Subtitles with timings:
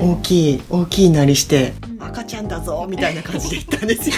[0.00, 4.16] 大きい大きいなりして赤ちゃんだぞみたいな感じで言ったんですよ。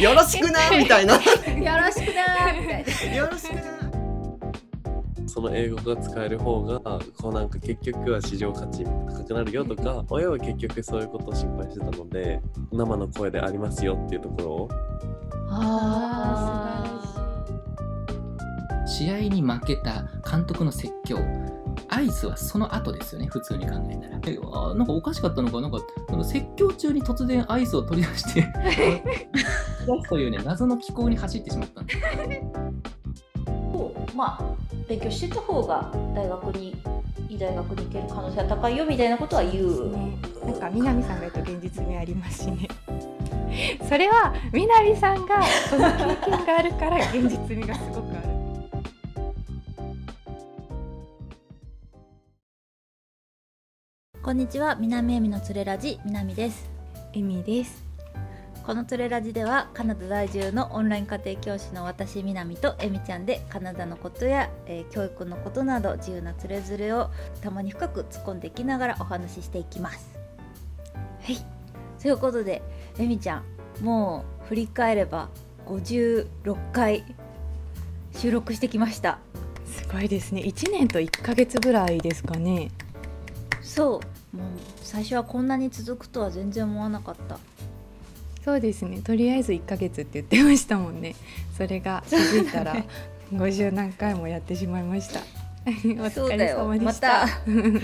[0.10, 1.14] よろしくなみたいな。
[1.14, 1.24] よよ
[1.78, 2.84] ろしくなみたい
[3.16, 3.26] な。
[3.26, 3.88] ろしくな。
[5.26, 12.40] その英語が使える方がこうなんか結局は市場価値高くなるよとか親は結局そういうことを心配してたので
[12.72, 14.68] 生の声でありますよっていうところを。
[15.50, 16.84] あ
[18.86, 21.18] 試合に負けた監督の説教
[21.88, 24.18] 合図はその後ですよね普通に考えたら。
[24.26, 28.50] えあなんかおかしかったのかなんかその説教中に突然合図を取り出して出
[30.02, 32.00] すというね謎の機構に走ってしまったんです。
[32.00, 32.68] ー
[34.14, 34.44] まあ
[34.88, 36.76] 勉強してた方が大学に
[37.28, 42.68] いい大学に行ける可能性は高いよみたいなことは言う、ね、なんか南さんが言うと現実味ありますしね。
[43.88, 48.17] それは南さんがその経験があるから現実味がすごく
[54.28, 54.74] こんにちは。
[54.74, 56.70] 南恵美のつれラジ南です。
[57.14, 57.82] エミです。
[58.62, 67.08] このつれラジではカナダ在住のオンライン家庭教師の私南とえみちゃんでカナダのことや、えー教育のことなど自由なつれづれを
[67.40, 70.06] たまに深く突っ込んでいきながらお話ししていきます。
[71.22, 71.38] はい。
[71.98, 72.60] ということで
[72.98, 73.44] えみちゃん
[73.82, 75.30] もう振り返れば
[75.64, 77.02] 56回
[78.12, 79.20] 収録してきました。
[79.64, 80.42] すごいですね。
[80.42, 82.68] 1年と1ヶ月ぐらいですかね。
[83.62, 84.46] そうもう
[84.82, 87.38] 最初はこんなに続くとは全然思わなかった。
[88.44, 89.00] そうですね。
[89.02, 91.14] とりあえず1ヶ月って言ってましたもんね。
[91.56, 92.76] それが気づいたら
[93.32, 95.20] 50何回もやってしまいました。
[95.68, 97.26] お疲れ様でした、また。
[97.44, 97.80] 本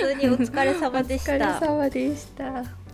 [0.00, 2.85] 当にお疲れ様でしお疲たれ様でした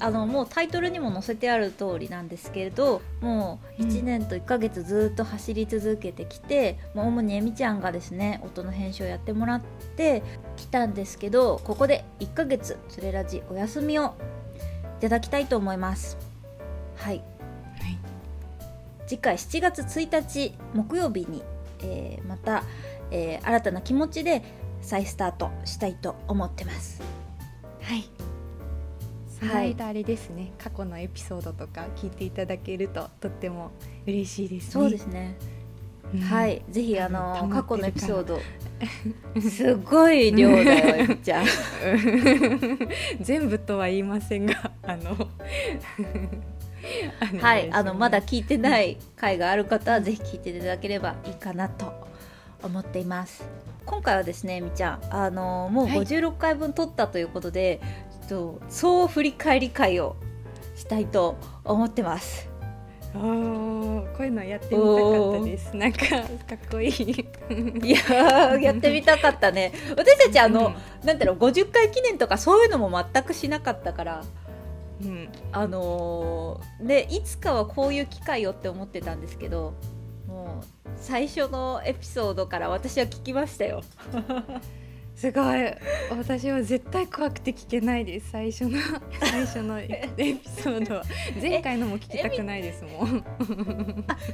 [0.00, 9.60] あのもうタイトルにも載せてある通りなんですけれどもう1年と1ヶ月ずっと走り続けてきて、もう主にえみちゃんがですね音の編集をやってもらっ
[9.96, 10.22] て
[10.56, 14.14] きたんですけどここで1ヶ月つれラジお休みを
[14.98, 16.16] いただきたいと思います。
[16.96, 17.18] はい。
[17.80, 17.98] はい。
[19.06, 21.42] 次回7月1日木曜日に、
[21.80, 22.62] えーまた、
[23.10, 24.42] えー新たな気持ちで
[24.80, 27.00] 再スタートしたいと思ってます。
[27.82, 28.27] はい
[29.38, 33.70] その間あれですね、過去のエピソードとか聞いていただけるととっても
[34.06, 34.70] 嬉しいですね。
[34.70, 35.36] そうですね。
[36.12, 36.20] うん。
[36.20, 38.40] はい、ぜひあの過去のエピソード。
[39.40, 41.46] すごい量だよ、えみちゃん。
[43.20, 45.16] 全部とは言いませんがあの
[47.40, 51.92] はい、あのまだ聞いてない回がある方はぜひ聞いていただければいいかなと
[52.62, 53.44] 思っています。
[53.84, 55.98] 今回はですね、えみちゃん、あのもうはい。
[56.00, 57.80] 56回分撮ったということで、
[58.28, 60.16] と総振り返り会を
[60.76, 62.48] したいと思ってます。
[63.14, 67.26] おーこういうのやってみたかったですなんかかっこいい
[67.82, 69.72] いやーやってみたかったね。
[69.96, 74.24] 私たちあの、なんだろう50回記念とかそういうのも全くしなかったから。
[75.00, 79.74] うんあのーでいつかはこういう機会をって思ってたんですけど
[80.26, 83.82] もう最初のエピソードから私は聞きましたよ
[85.18, 85.74] すごい。
[86.16, 88.30] 私は絶対怖くて聞けないです。
[88.30, 88.78] 最初の
[89.18, 91.02] 最初のエピソードは。
[91.42, 93.24] 前回のも聞きたくないですもん。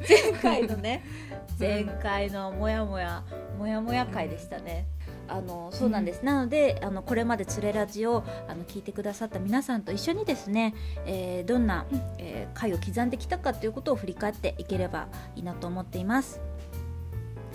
[0.07, 1.03] 前回のね。
[1.59, 3.25] 前回のもやもや
[3.59, 4.87] もやもや回でしたね、
[5.27, 10.75] あのそうなんです、なのであのこれまで「つれラジを」あの聞いてくださった皆さんと一緒にですね、
[11.07, 11.87] えーどんな、
[12.19, 16.41] えー回を刻んできたかということを振り返っていければいいなと思っています。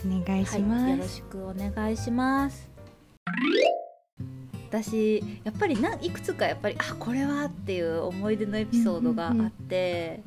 [0.05, 2.68] お願いします、はい、よろしくお願いします
[4.69, 10.21] 私やっぱりないくつかやっぱりあこれはっていう思い出のエピソードがあって、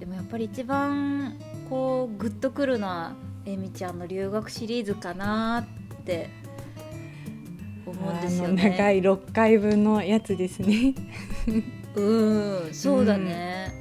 [0.00, 1.38] でもやっぱり一番
[1.70, 3.12] こうグッとくるのは
[3.46, 5.64] えみちゃんの留学シリーズかな
[6.00, 6.28] って
[7.86, 8.96] 思うんですよあの長ね。
[8.96, 10.94] い6回分のやつですね。
[11.94, 13.72] うんそうだね、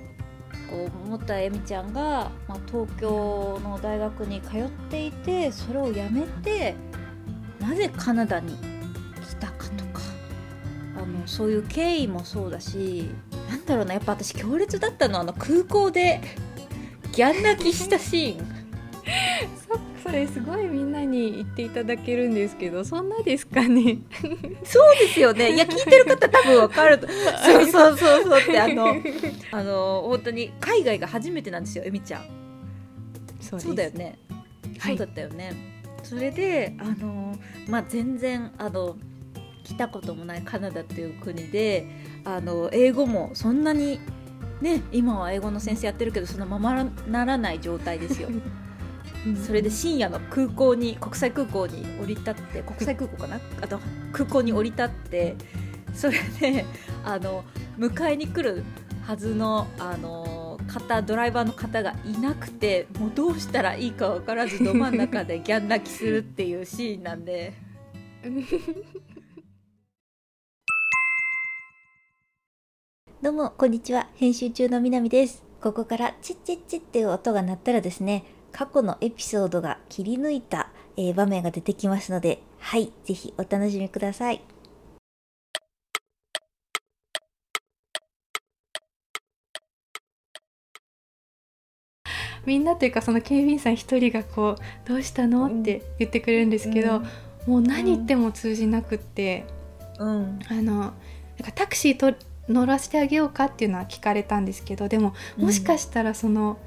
[0.69, 6.75] こう思ったえみちゃんが、まあ、東京の大学に通っていてそれをやめて
[7.63, 10.01] なぜカナダに来たかとか
[10.97, 13.09] あのそういう経緯もそうだし
[13.49, 16.20] なんだろうなやっぱ私強烈だったのはあの空港で
[17.14, 18.46] ギャン泣きしたシーン。
[20.03, 23.99] そそれすごいみんなに言っていただけるんですけどそんなですかね？
[24.64, 25.53] そうですよね。
[25.53, 27.08] いや聞いてる方多分わかると。
[27.46, 28.96] そうそうそうそうってあの
[29.52, 32.26] あの本当に海外が初めてなんですよえみちゃん。
[33.40, 34.17] そそうだよね、
[34.79, 34.97] はい。
[34.97, 35.72] そうだったよね
[36.03, 37.35] それであの
[37.67, 38.97] まあ全然あの
[39.64, 41.88] 来たこともないカナダっていう国で
[42.26, 44.00] あの英語もそんなに
[44.61, 48.29] ね今は英語の先生やってるけどそんなままならない状態ですよ。
[49.46, 53.40] それで深夜の空港に国際空港に降り立って国際空港かな？
[53.61, 53.79] あと
[54.11, 55.35] 空港に降り立って
[55.94, 56.66] それで
[57.05, 57.46] あの
[57.79, 58.64] 迎えに来る
[59.05, 60.33] はずのあの
[60.73, 67.53] 方ドライバーの方がいなくてもうどうしたらいいか分からずど真ん中で ギャン泣きするっていうシーンなんで。
[73.22, 74.09] どうもこんにちは。
[74.16, 75.43] 編集中のみなみです。
[75.61, 84.53] ここからチッチッチッっていう音が鳴ったらですね過去のエピソードが切り抜いた、えー場面が出てきますのではいぜひお楽しみください。
[92.45, 97.01] みんなというかその警備員さん一人がこう「どうしたの?」って言ってくれるんですけど、
[97.47, 99.45] もう何言っても通じなくって、
[99.99, 100.40] うん。
[100.49, 100.91] あのなん
[101.45, 102.13] かタクシーと
[102.49, 106.57] 乗らせてあげようかっていうのは聞かれたんですけどでももしかしたらその、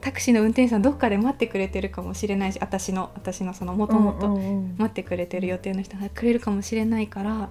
[0.00, 4.28] タクシーの運転手さんどっかで待ってくれてるかもしれないし私の私のそのもともと
[4.76, 7.48] 待ってくれてる予定の人がくれるかもしれないから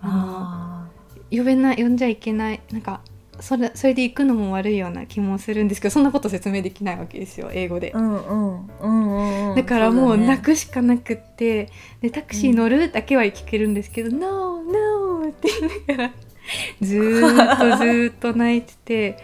[0.00, 0.88] あ
[1.30, 3.02] の呼べない呼んじゃいけないなんか
[3.40, 7.90] それそれで行くのも悪いような気もするんですけどそんなこと説明できないわけですよ英語で。
[7.92, 11.68] うんうんうんうんだからもう泣くしかなくって
[12.00, 16.12] でタクシー乗るだけは聞けるんですけど「No No」って言いながら
[16.80, 19.16] ずーっとずーっと泣いてて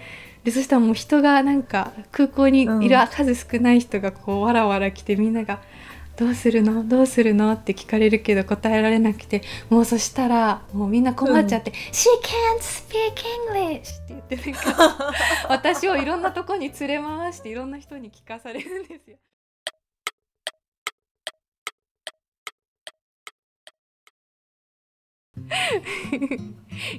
[0.44, 5.60] でそしたらもう人がなんか空港にいる数少ない人がこうわらわら来てみんなが
[6.18, 6.86] 「どうするの？
[6.88, 13.14] どうするの?」って聞かれるけど答えられなくてもうそしたらもうみんな困っちゃって「She can't speak
[13.52, 15.14] English」って言ってなんか
[15.48, 19.16] 私をいろんなとこに連れ回していろんな人に聞かされるんですよ。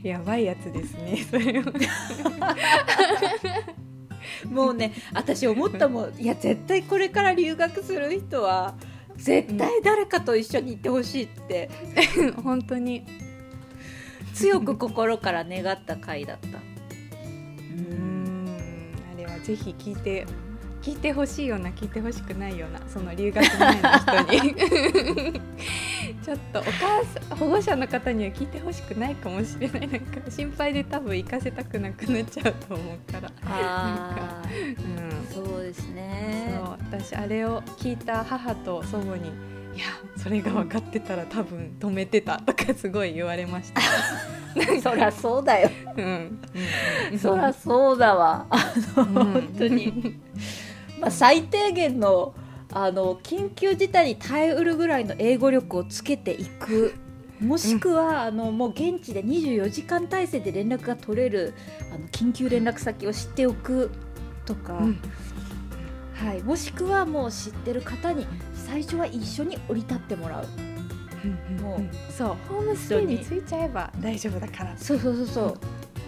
[0.02, 1.74] やばいやつですねそれは。
[4.50, 6.14] もうね私思ったもん。
[6.18, 8.76] いや絶対これから留学する人は
[9.20, 11.70] 絶対誰かと一緒に行ってほしいって。
[12.44, 13.06] 本当に。
[14.34, 16.48] 強く心から願った回だった。
[16.48, 18.48] うーん。
[19.14, 20.26] あれはぜひ聞いて
[20.82, 25.42] 聞いてほしいような聞いてほしくないようなその留学前の人に
[26.24, 29.88] ちょっとお母さん保護者の方には聞いてほしくないかもしれない。
[29.88, 33.32] なんか心配で多分行かせたくなくなっちゃうと思うから。
[33.46, 36.60] あうそうですね。
[36.64, 39.30] そう私あれを聞いた母と祖母に
[39.76, 39.86] 「いや
[40.18, 43.82] それが分かってたら多分止めてた」とかすごい言われました。
[44.82, 45.70] そりゃそうだよ。
[45.96, 46.40] うん
[47.12, 48.48] うん そりゃそうだわ。
[48.50, 49.34] あの、うん。
[49.34, 50.20] 本当に、
[51.00, 52.34] まあ、最低限の
[52.72, 56.94] あの緊急事態に耐えうるぐらいの英語力をつけていく。
[57.40, 61.54] もしくは、あのもう現地で24時間体制で連絡が取れる
[61.94, 63.92] あの緊急連絡先を知っておく
[64.46, 65.02] とか、うん。
[66.14, 71.62] はい、もしくはもう知ってる方に最初は一緒に降り立ってもらう。
[71.62, 72.36] もうそう。
[72.50, 74.78] ホームステイについちゃえば大丈夫だから。
[74.78, 75.58] そうそうそうそう、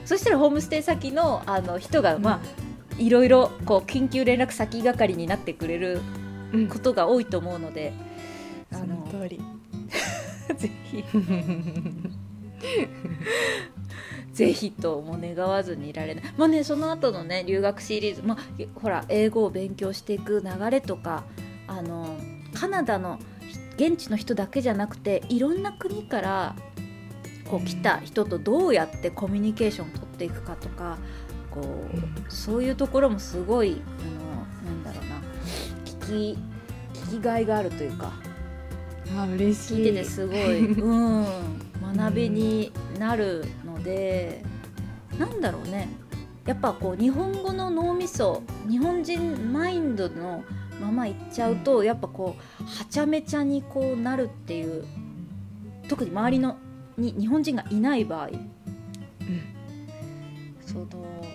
[0.05, 2.39] そしたらホームステイ先のあの人が、まあ
[2.97, 6.20] いろいろこう緊急連絡先係になってくれるうん
[6.69, 7.93] ことが多いと思うので、
[8.71, 9.39] あそのの通り。
[10.57, 11.03] ぜひ。
[14.33, 16.23] ぜひとも願わずにいられない。
[16.37, 18.37] まあねその後のね留学シリーズまあ
[18.79, 21.23] ほら英語を勉強していく流れとか
[21.67, 22.17] あの
[22.53, 23.19] カナダの
[23.75, 26.55] 現地の人だけじゃなくていろんな国から
[27.49, 30.97] こう来た人とどうやってコミュニケーションを取っていくかとか
[31.49, 33.81] こうそういうところもすごい
[34.63, 35.21] あのなんだろうな
[35.85, 36.50] 聞き聞
[37.19, 38.11] きがいがあるというか。
[39.17, 39.77] あ嬉しい。
[39.77, 41.25] 聞いててすごい、 うん、
[41.95, 44.43] 学びになるので、
[45.19, 45.89] なんだろうね。
[46.45, 50.43] やっぱこう日本語の脳みそ日本人マインドの
[50.81, 54.83] ままいっちゃうと、やっぱこうはちゃめちゃにこうなるっていう
[55.87, 56.57] 特に周りの
[56.97, 58.29] に日本人がいない場合、
[60.65, 60.87] その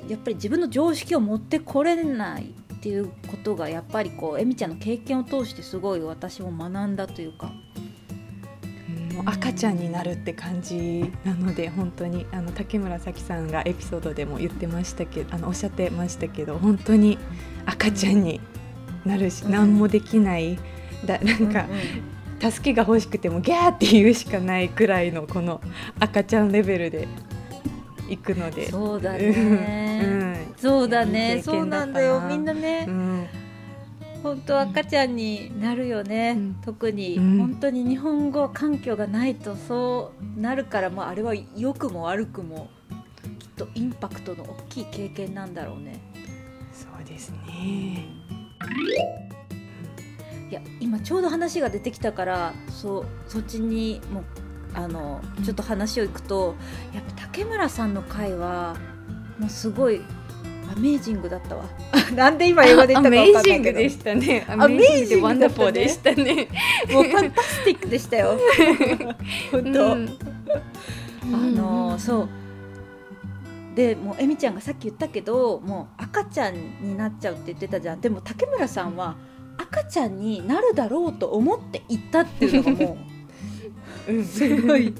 [0.08, 2.52] やっぱり自分の常識を持ってこれない
[2.86, 7.52] っていうことがやっぱりこうえみちゃんの経験を通してすごい私も学んだというか。
[9.24, 12.26] 赤ちゃんになるって感じなので本当に。
[12.30, 17.18] あの竹村咲さんがエピソードでも言ってましたけどあのおっしゃってましたけど本当に
[17.64, 18.40] 赤ちゃんに
[19.04, 19.50] なるし、うん。
[19.50, 20.56] 何もできない。
[21.04, 21.66] だなんか、
[22.38, 25.60] 助けが欲しくてもギャーって言うしかないくらいのこの
[25.98, 27.08] 赤ちゃんレベルで
[28.08, 28.70] 行くので。
[28.70, 29.98] そうだうね、
[30.32, 30.54] ん。
[30.56, 32.20] そうだいねそうななんだよ。
[32.28, 33.26] みんなね、うん。
[34.22, 36.56] 本当赤ちゃんになるよね、うん。
[36.64, 37.38] 特に、うん。
[37.38, 42.68] 本当に日本語環境がないとそうなるから、まあ、あれは良くも悪くも
[43.38, 46.00] きっとインパクトの大きい経験なんだろうね。
[46.72, 48.04] そうですね。
[50.48, 54.22] いや今ちょうど話が出てきたからそうそっちにも
[54.76, 56.54] あのちょっと話をいくと
[56.94, 58.76] やっぱ竹村さんの回は
[59.38, 60.02] もうすごい
[60.70, 61.64] amazing だったわ。
[62.14, 63.54] なんで今英語で言ったかアメ分かんないけど。
[63.54, 64.44] ージングでしたね。
[64.48, 66.48] amazing で wonderful でしたね。
[66.92, 68.38] もう fantastic でしたよ。
[69.50, 70.18] 本当、うん。
[71.32, 72.28] あのそう。
[73.74, 78.00] でもうえみちゃんがさっき言ったけどもう赤ちゃんになっちゃうって言ってたじゃん。
[78.00, 79.16] でも竹村さんは
[79.58, 83.15] 赤ちゃんになるだろうと思って行ったっていうのがもう
[84.12, 84.20] ん。
[84.20, 84.94] うすごい。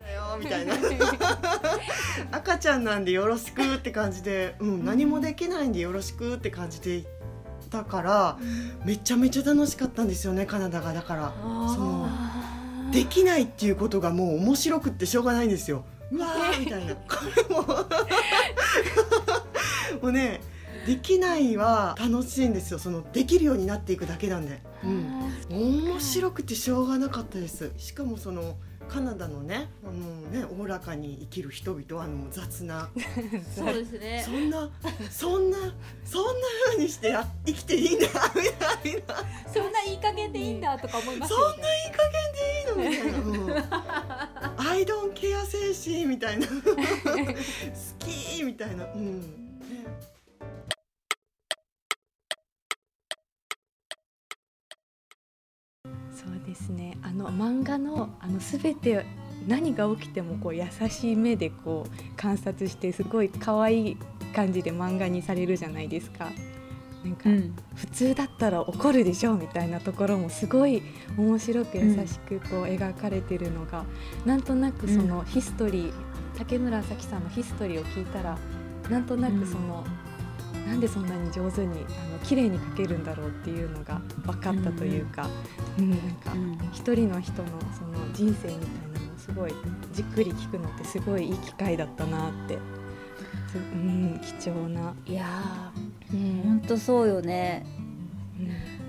[0.00, 0.74] だよみたいな。
[2.32, 7.04] 赤ちゃんなんでよろしくって感じで、うん、何もできないんでよろしくって感じで言っ
[7.70, 8.38] たから
[8.84, 10.92] めちゃめちゃ楽しかったんですよねカナダが。
[10.92, 11.32] だから
[11.68, 12.08] その
[12.92, 15.84] できないっていうことがもう面白くってしょうがないんですよ。
[16.10, 16.94] うわーみたいな。
[16.94, 17.00] こ
[17.36, 17.62] れも。
[20.02, 20.40] もうね
[20.90, 22.80] できないは楽しいんですよ。
[22.80, 27.70] そのできるようになっていくだけなんで、うん、面白くてしょうがなかったです。
[27.76, 28.56] しかもその
[28.88, 32.90] カナダのねあのねおおらかに生きる人々はあの雑な。
[33.54, 34.24] そうですね。
[34.26, 34.68] そんな
[35.12, 35.58] そんな
[36.04, 36.32] そんな
[36.72, 39.14] 風にしてや生きていいんだみたいな。
[39.54, 43.56] そんないい加減でいいんだとか思いますそんないい加減でいいの みたい
[43.92, 46.48] な「うん、アイドンケア精神」みたいな。
[46.48, 46.52] 好
[48.00, 48.84] きみたいな。
[48.86, 49.49] うん。
[56.50, 56.98] ですね。
[57.02, 59.06] あの漫画のあの全て
[59.46, 63.96] 何が起きてもこう優しい目でこう観察してすごい可愛い
[64.34, 66.28] 感じで漫画にされるじゃないですか。
[67.04, 67.56] なんか、うん。
[67.74, 70.82] 普通だったら怒るでしょみたいなところもすごい
[71.16, 73.84] 面白く優しくこう描かれてるのが、
[74.26, 75.92] なんとなくそのヒストリー、
[76.36, 78.36] 竹村咲さんのヒストリーを聞いたら
[78.90, 79.84] なんとなくその、
[80.66, 85.28] なんでそんなに上手にあの綺麗に描けるんだろうっていうのが分かったというか、
[85.78, 85.90] うん。
[85.90, 86.32] なんか
[86.72, 89.54] 一人の人のその人生みたいなのをすごい
[89.92, 92.58] じっくり聞くのってすごいいい機会だったなって、
[93.50, 95.26] すうん、貴重な、いや
[96.12, 96.18] うん。
[96.18, 97.66] ーほんとそうよね。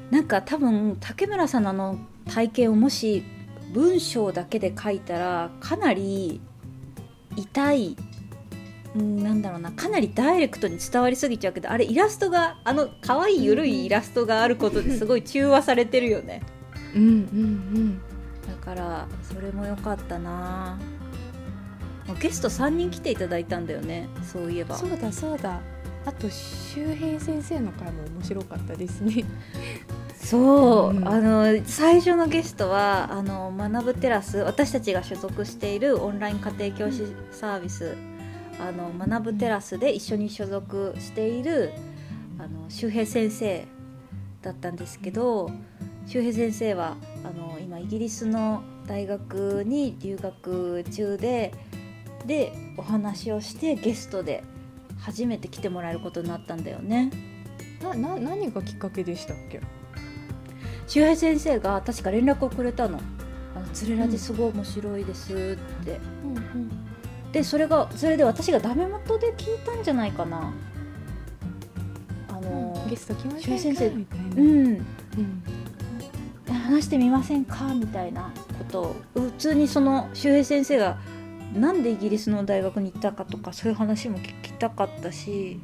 [0.10, 3.24] なんか多分竹村さんのあの体験をもし
[3.74, 6.42] 文章だけで書いたらかなり
[7.36, 7.96] 痛い、
[8.96, 16.42] うん、なんだろうなかなりダイレクトに伝わりすぎちゃうけどあれイラストがあの可愛いゆるいイラストがあることですごい中和されてるよね。
[16.94, 18.02] うんうん
[18.48, 20.78] だからそれも良かったな。
[22.20, 24.10] ゲスト3人来ていただいたんだよね。
[24.24, 24.76] そういえば。
[24.76, 25.62] うんそうだそうだ。
[26.04, 29.24] あと周平先生の回も面白かったですね。
[30.16, 31.08] そう、うん。
[31.08, 37.96] あの最初のゲストはあの学ぶテラス私たちが所属しているオンライン家庭教師サービス、
[38.62, 41.72] あの学ぶテラスで一緒に所属している
[42.38, 43.66] あの周平先生
[44.44, 45.50] だったんですけど
[46.06, 51.54] 周平先生はあの今イギリスの大学に留学中で
[52.26, 54.44] でお話をしてゲストで
[55.00, 57.10] 初めて来てもらえることになったんだよね。
[57.82, 59.60] なな何がきっかけでしたっけ？
[60.88, 63.00] 周平先生が確か連絡をくれたの
[63.56, 66.91] 「あのつれラジすごい面白いです」って、うんうん
[67.32, 70.54] でそれがそれで私がダメ元で聞いたんじゃないかな。
[72.30, 73.46] あのゲスト来ま周せんか？
[73.46, 74.26] 平先生みたいな。
[74.36, 74.40] うん。
[74.40, 75.44] うん。
[76.54, 77.74] 話してみませんか？
[77.74, 78.96] みたいなことを。
[79.14, 80.98] 普通にその周平先生が
[81.54, 85.60] なんでイギリスの大学に行ったかとかそういう話も聞きたかったし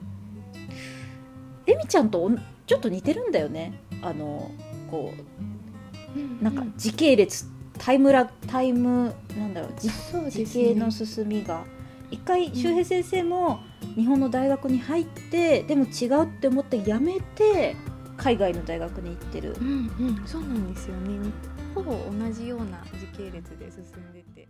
[1.66, 2.30] エミちゃんと
[2.66, 3.80] ちょっと似てるんだよね。
[4.02, 4.52] あの
[4.90, 7.46] こうなんか時系列
[7.78, 9.90] タイムラタイムなんだろう時
[10.32, 11.64] 時系の進みが
[12.10, 13.60] 一回周平先生も
[13.96, 17.76] 日本の大学に入ってでも違うって思って辞めて
[18.16, 19.68] 海外の大学に行ってるうん
[20.00, 21.18] うんそうなんですよね。
[21.18, 21.32] に
[21.76, 24.48] ほぼ同じような時系列で進んでて。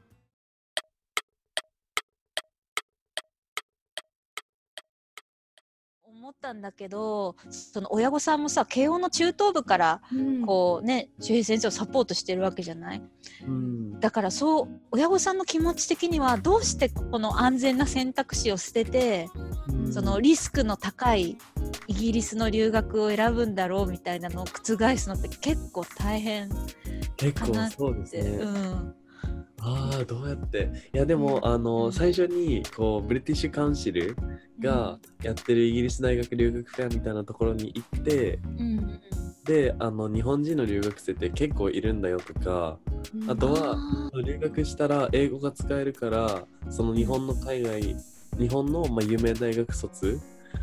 [6.18, 10.02] 思ったんだけどその親御さんもさ慶応の中等部から
[10.48, 13.04] こうね周平先生をサポートしてるわけじゃない？
[13.46, 14.00] うん。
[14.00, 19.30] だからそう親御さんの気持ち的にはどうしてこの安全な選択肢を捨てて
[19.70, 19.94] うん。
[19.94, 21.38] そのリスクの高い
[21.88, 26.50] イギリスの留学を選ぶんだろうみたいなのを覆すのって結構大変
[27.16, 28.22] 結構かなで、そうですね。
[28.22, 28.96] うん、
[29.62, 30.70] ああどうやって？
[30.94, 34.16] いやでもあの最初にこうブリティッシュカウンシル
[34.60, 39.00] がやってるイギリス大学留学フェアみたいなところに行ってうん
[39.46, 42.78] であの日本人の留学生って結構いるんだよとか
[43.30, 43.78] あとは
[44.26, 47.82] 留学したら英語が使えるからその日本の海外
[48.38, 50.20] 日本のまあ有名大学卒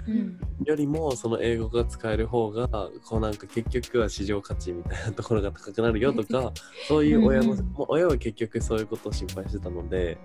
[0.06, 0.38] うん。
[0.64, 6.52] よりもその英語が使える方がこうなんか結局は市場価値みたいなところが高くなるよとか
[6.88, 10.18] そういう親の、うんうんもう親は結局そういうことを心配してたので。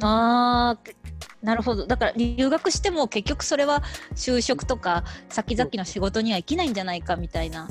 [0.00, 0.94] あー
[1.42, 1.86] なるほど。
[1.86, 3.82] だから留学しても結局それは
[4.14, 7.68] 就職とか先々の仕事には生きないんじゃないかみたいな。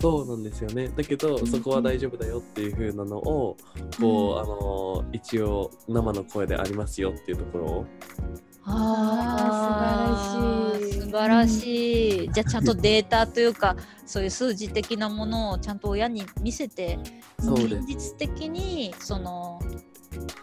[0.00, 0.88] そうなんですよね。
[0.88, 3.56] だけどそこは大丈夫だよっていう風なのを
[3.98, 7.86] こう、あの一応生の声でありますよっていうところを
[8.66, 12.32] あー素晴らしい素晴らしい。
[12.32, 16.98] じゃあちゃんとデータというかそういう数字的なものをちゃんと親に見せて
[17.38, 19.60] そうです現実的にその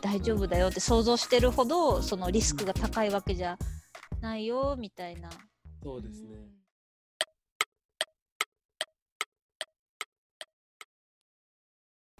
[0.01, 3.57] 大丈夫だよって想像してるほどそのリスクが高いわけじゃ
[4.21, 5.29] ないよみたいな。
[5.83, 6.29] そうですね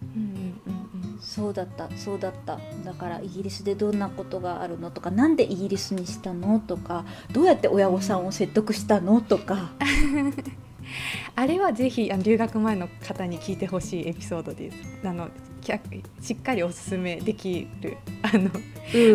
[0.02, 0.81] うんうんうんうん
[1.22, 2.58] そうだったそうだった。
[2.84, 9.70] だからイギリスでどんなことがあるのとかなんでイギリスにしたのとかどうやって親御さんを説得したのとか。
[11.34, 14.76] あれはぜひ留学前の方に聞いてほしいエピソードです。
[15.04, 15.28] あの
[16.20, 18.50] しっかりおすすめできるあの、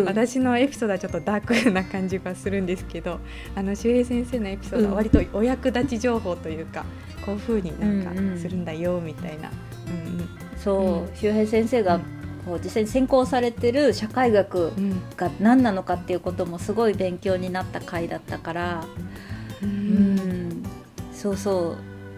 [0.06, 3.20] 私のエピソードはちょっとダークな感じがするんですけど
[3.54, 6.86] あの周平先生のエピソードは割とお役立ち情報というか、
[7.24, 8.34] こういうふうになんうんうん。
[8.34, 9.50] かするんだよみたいな。
[9.86, 12.00] うんそう、周平先生が
[12.46, 14.72] こう実際に専攻されてる社会学
[15.16, 18.84] が何なのかっていうこともすごい勉強になった回だったから、
[19.62, 20.16] ううん。
[20.48, 20.62] ん、
[21.12, 21.76] そうそう。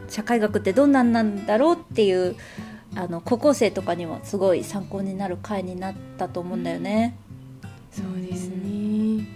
[0.09, 2.35] 社会学ってどんなんなんだろうっていう
[2.97, 7.17] あの高校生とかにもすごい参考になる回になったと思うんだよね。
[7.93, 9.27] そうですね。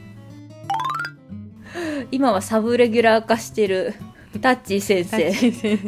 [2.11, 3.95] 今はサブレギュラー化してる
[4.38, 5.79] タッチー先生。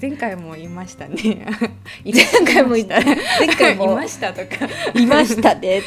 [0.00, 1.46] 前回も言いましたね。
[2.04, 4.68] 前回も言った前回もいましたとか。
[4.94, 5.82] いましたね。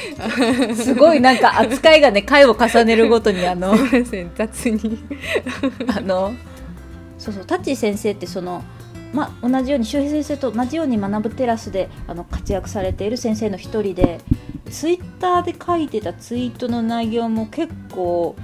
[0.75, 3.75] すごいなんか扱いがね回を重ねるごとにあの
[4.35, 4.99] 雑に。
[5.95, 6.33] あの
[7.17, 8.63] そうそうタッチー先生ってその、
[9.13, 14.19] まあ、同じように周平先生と同じように学ぶテラスであの活躍されている先生の一人で
[14.69, 18.35] ツイッターで書いてたツイートの内容も結構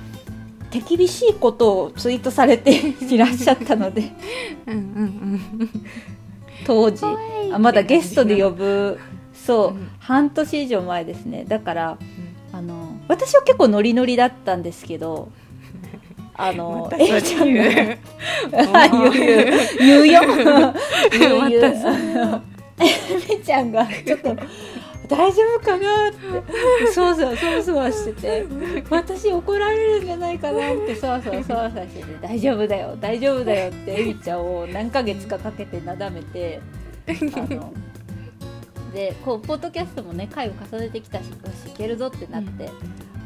[0.72, 4.12] 手厳しいことをツイートされていらっしゃったので。
[4.68, 4.82] うんうん
[5.60, 5.70] うん。
[6.66, 7.06] 当時。
[7.52, 9.00] あまだゲストで呼ぶ。
[9.34, 9.92] そう、うん。
[10.00, 11.46] 半年以上前ですね。
[11.46, 11.98] だから
[12.54, 15.30] あの私は結構ノリノリだったんですけど
[16.34, 18.00] あのまたえちゃんが言う
[18.74, 19.12] あ言う。
[19.14, 20.22] 言う言うよ
[21.12, 21.50] 言う。
[21.50, 21.62] 言う。
[21.64, 21.90] またそ
[22.80, 24.36] えみちゃんがちょっと
[25.12, 26.88] 大丈夫かなって。
[26.94, 28.46] そうそうそうそうしてて。
[28.90, 32.18] 私怒られるんじゃないかなってそうそうそうそうしてて。
[32.22, 36.62] 大丈夫だよ大丈夫だよってえみちゃんを何ヶ月かかけてなだめて。
[37.08, 37.74] あの
[38.94, 42.70] でこうポッドキャストもね回を重ねてきたしよしいけるぞってなって、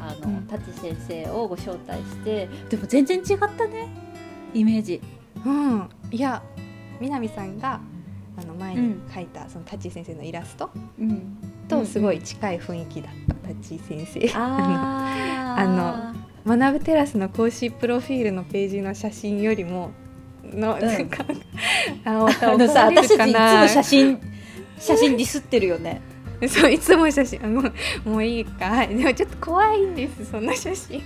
[0.00, 0.46] あのうん。
[0.46, 3.88] 舘先生をご招待してでも全然違ったね
[4.52, 5.00] イメージ。
[5.44, 6.42] うん、いや
[6.98, 7.80] 南さんが
[8.36, 9.02] あの前にうん。
[9.08, 10.68] 描いたそのタッ先生のイラスト
[10.98, 14.32] うんとすごい近い雰囲気だった、タッチー先生。
[14.34, 15.64] あ あ
[16.46, 19.90] の学ぶテラスの公式プロフィールのページの写真よりも
[20.44, 20.80] の、ん。
[20.80, 21.24] なんか
[22.04, 24.20] あまた あのさ私たちいつるかなも写真
[24.78, 26.00] 写真ディスってるよね。
[26.48, 28.66] そういつも写真あもうもういいか。
[28.66, 28.88] はい。
[28.94, 31.02] でもちょっと怖いんですそんな写真。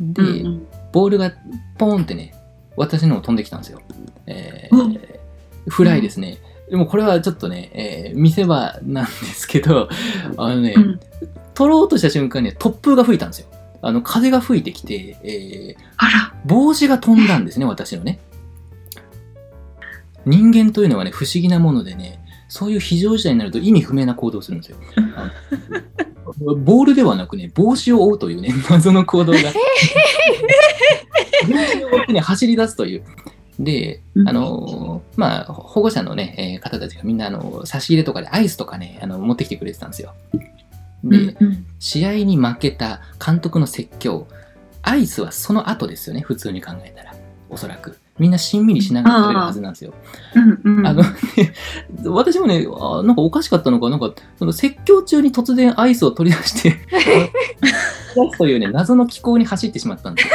[0.00, 1.32] で、うんボールが
[1.78, 2.34] ポーンってね、
[2.76, 3.80] 私の方飛んできたんですよ。
[4.26, 5.00] えーうん
[5.68, 6.38] フライですね。
[6.70, 9.88] でもこれはちょっとね、えー見せ場なんですけど、
[10.36, 11.00] あのね、うん
[11.54, 13.48] 取ろうとした瞬間に突風が吹いたんですよ。
[13.82, 18.18] あの、風が吹いてきて、えーあら、帽子が飛んだんですね、私のね。
[20.24, 24.78] 人間というのはね、不思議なものでね、そういう非常事態になると意味不明な行動をするんですよ。
[26.38, 29.38] ボールではなくね、帽子を追うというね、 謎の行動が。
[31.48, 33.02] 帽子を追ってね、走り出すという。
[33.58, 40.14] で、あのーまあ、保護者のね、えー方たちがみんな、あの、差し入れとかでアイスとかね、あの、持ってきてくれてたんですよ。
[41.04, 41.36] で、
[41.78, 44.26] 試合に負けた監督の説教、
[44.82, 47.14] アイスはその後ですよね、普通に考えたら。
[47.50, 47.99] おそらく。
[48.20, 49.94] みんなしんみりしながら食べるはずなんですよ。
[50.36, 51.08] うんうんあの、ね
[52.04, 60.28] 私もね、あなんかおかしかったのか、なんか、その説教中に突然アイスを取り出して、出すというね、謎の気候に走ってしまったんです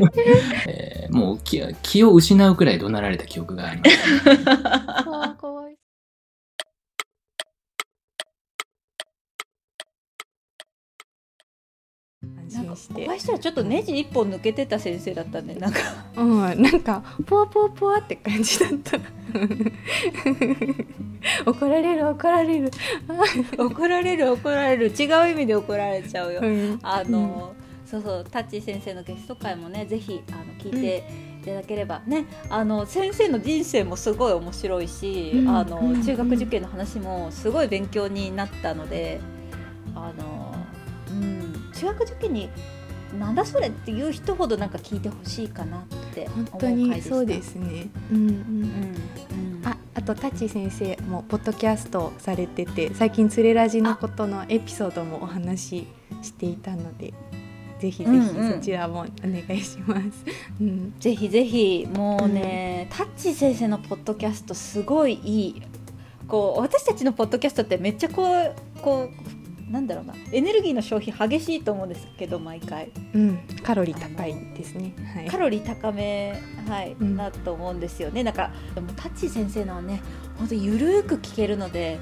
[0.00, 0.10] よ。
[0.68, 3.96] えーもう気気を失うくらい怒鳴られた記憶があります。
[4.34, 4.56] 怖い
[4.90, 5.75] あなん
[12.48, 13.06] 心して。
[13.06, 15.80] 会いしたらちょっとネジ一本抜けてた先生だったねなんか。
[16.16, 18.98] うん、なんかポワポワポワって感じだった。
[21.44, 22.70] 怒られる怒られる、
[23.58, 24.86] 怒られる怒られる。
[24.88, 26.40] 違う意味で怒られちゃうよ。
[26.42, 26.78] うん。
[26.82, 27.54] あの、
[27.84, 31.08] そうそうタッチー先生のゲスト会もねぜひあの聞いて
[31.42, 35.48] いただければ、ねあの先生の人生もすごい面白いし、うん。
[35.48, 36.02] あのうん。
[36.02, 39.20] 中学受験の話もすごい勉強になったので、
[39.94, 40.35] あのうん
[41.76, 42.50] 中学受験に
[43.18, 45.82] なんだそれっていう人ほどなんか聞いてほしいかなっ
[46.14, 47.88] て本当にそうですね。
[48.10, 48.32] うんうんうん。
[48.32, 48.96] うん
[49.64, 55.86] ああとタッチ先生もポッドキャストされてて最近つれラジのことのエピソードもお話し
[56.22, 57.14] していたので
[57.80, 58.52] ぜひぜひうんうん。
[58.52, 60.02] そちらもお願いします。
[60.60, 60.94] うん。
[60.98, 65.62] ぜひぜひもうね、タッチ先生のポッドキャストすごいいい。
[66.28, 70.14] こう私たちのポッドキャストってめっちゃこうこうなんだろうな。
[70.32, 72.90] エネルギーの消費激しいと思うんですけど毎回。
[73.14, 74.94] うん、カロリー高いですね。
[75.14, 75.26] はい。
[75.26, 77.16] カロリー高め、はいうん。
[77.16, 78.22] だと思うんですよね。
[78.22, 80.00] だからでもタッチ先生のはね
[80.38, 81.98] 本当ゆるーく聞けるので。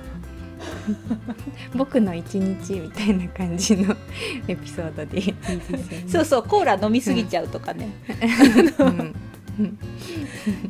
[1.74, 3.94] 僕の一日みたいな感じの
[4.48, 5.18] エピソードで。
[5.18, 6.05] いいですよね。
[6.07, 7.88] そうそうコーラ飲みすぎちゃうとかね、
[8.79, 8.88] うん。
[8.88, 9.79] うん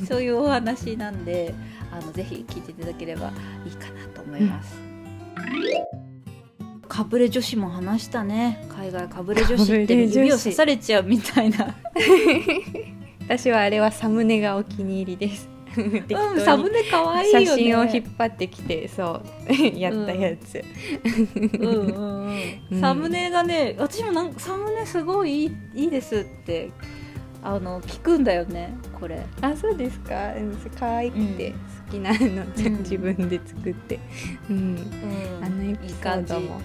[0.07, 1.55] そういうお話なんで
[1.91, 3.33] あのぜひ聞いていただければ
[3.65, 4.79] いいかなと思います。
[6.95, 11.75] かぶれ女子も話したね海外かぶれ女子って指を刺されちゃうみたいな
[13.27, 15.49] 私はあれはサムネがお気に入りです。
[15.77, 20.63] うんにサムネ可愛いよね写真を引っ張ってきてそう やったやつ。
[21.59, 26.71] うんうんうんうんサムネがね私もなんかサムネすごいいいいいですって
[27.43, 30.33] あの聞くんだよねこれあそうですか。
[30.37, 31.59] うん可愛くてうん好
[31.91, 33.99] きなの、うん自分で作って。
[34.49, 34.79] うん。
[35.43, 36.61] あのエピソードも。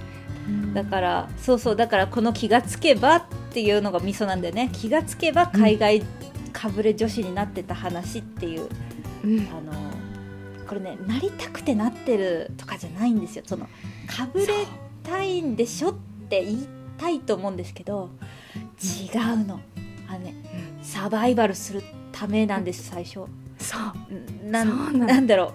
[0.74, 4.70] だからそうそうだからこの気がつけばっていうのがミソなんだよね。
[4.72, 6.04] 気がつけば海外
[6.54, 8.70] かぶれ女子になってた話っていう、
[9.24, 9.40] うん。
[9.52, 9.74] あの
[10.68, 13.44] これねなりたくてなってるとかじゃないんですよ。
[13.48, 13.66] その
[14.08, 14.54] かぶれ
[15.04, 15.94] たいんでしょっ
[16.30, 18.10] て言いたいと思うんですけど
[18.82, 19.60] 違うの。
[20.08, 20.36] あのね
[20.84, 23.22] サバイバルするためなんです最初。
[23.58, 24.50] そう。
[24.50, 25.52] なんなんだろう。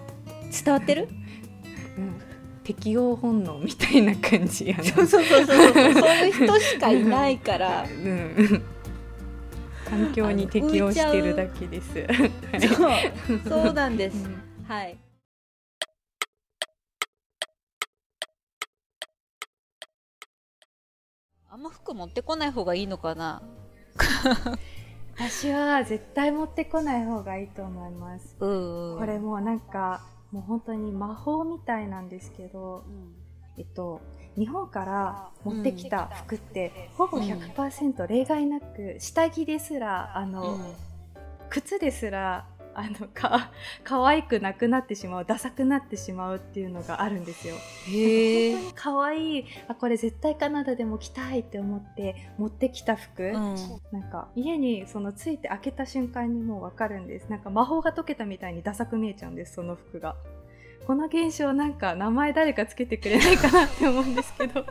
[0.51, 1.07] 伝わってる？
[1.09, 1.24] うん
[2.65, 4.83] 適応本能みたいな感じやな。
[4.83, 8.63] そうそうそうそうそういう人しかいないからうん。
[9.87, 11.93] 環境に適応してるだけです。
[12.75, 12.81] そ
[13.35, 14.97] うそうなんです、うんはい
[21.49, 23.41] あんま服持ってこない方がいいのかな？
[25.15, 28.35] 私は絶対持ってこない方がいいと思います。
[28.39, 30.03] うんこれもうなんか
[30.35, 32.83] もう本当に魔法みたいなんですけど、
[33.57, 34.01] えっと
[34.37, 40.59] 日本から持ってきた服って、ほぼ100%例外なく下着ですらあの、
[41.49, 43.51] 靴ですらあのか
[43.83, 47.55] 可愛くなくなってしまうダサくなってしまうっていうのがあるんですよ。
[47.89, 49.45] へえ本当に可愛い。
[49.67, 53.33] あこれ絶対カナダでも着たいって思って持ってきた服、うん。
[53.91, 57.29] なんか家にそのついて開けた瞬間にもうわかるんです。
[57.29, 60.15] なんか魔法が解けたみたいにダサく見えちゃうんですその服が。
[60.85, 64.65] この現象なんか名前誰かつけてくれないかなって思うんですけど。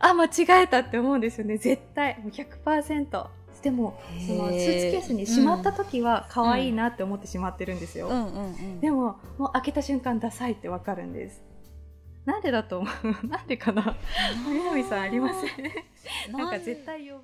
[0.00, 1.56] あ間違えたって思うんですよね。
[1.58, 2.18] 絶対。
[2.20, 3.26] もう100%
[3.62, 11.42] でもそのスーツケースにしまった時は可愛いなって思ってしまってるんですよ、うんうんうんでももう開けた瞬間ダサいってわかるんです。
[12.24, 12.88] なんでだと思
[13.24, 13.26] う？
[13.26, 13.96] なんでかな？
[14.46, 15.46] 南さんありませ
[16.30, 16.36] ん？
[16.36, 17.22] なんか絶対呼ぶ。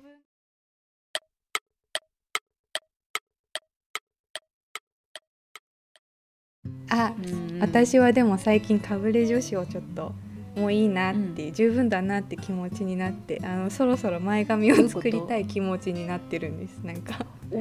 [6.89, 7.59] あうん。
[7.59, 10.13] 私はでも最近かぶれ女子をちょっと
[10.55, 17.25] もういいなって、う十分だなって気持ちになってあのそろそろ前髪を作りたい気持ちになってるんですなんか。
[17.51, 17.59] お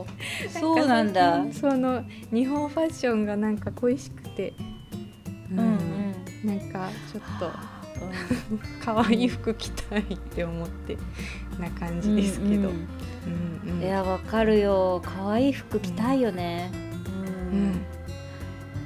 [0.00, 0.06] お
[0.48, 1.44] そうなんだ。
[1.52, 4.52] その日本ファッションがなんか恋しくて。
[5.50, 6.48] ううんうん。
[6.48, 7.50] なんかちょっと
[8.84, 10.98] 可愛い服着たいって思って
[11.58, 12.86] な感じですけど、うん
[13.66, 13.82] うん。
[13.82, 15.00] いやわかるよ。
[15.02, 16.70] 可愛い服着たいよね、
[17.52, 17.58] うん。
[17.58, 17.93] うん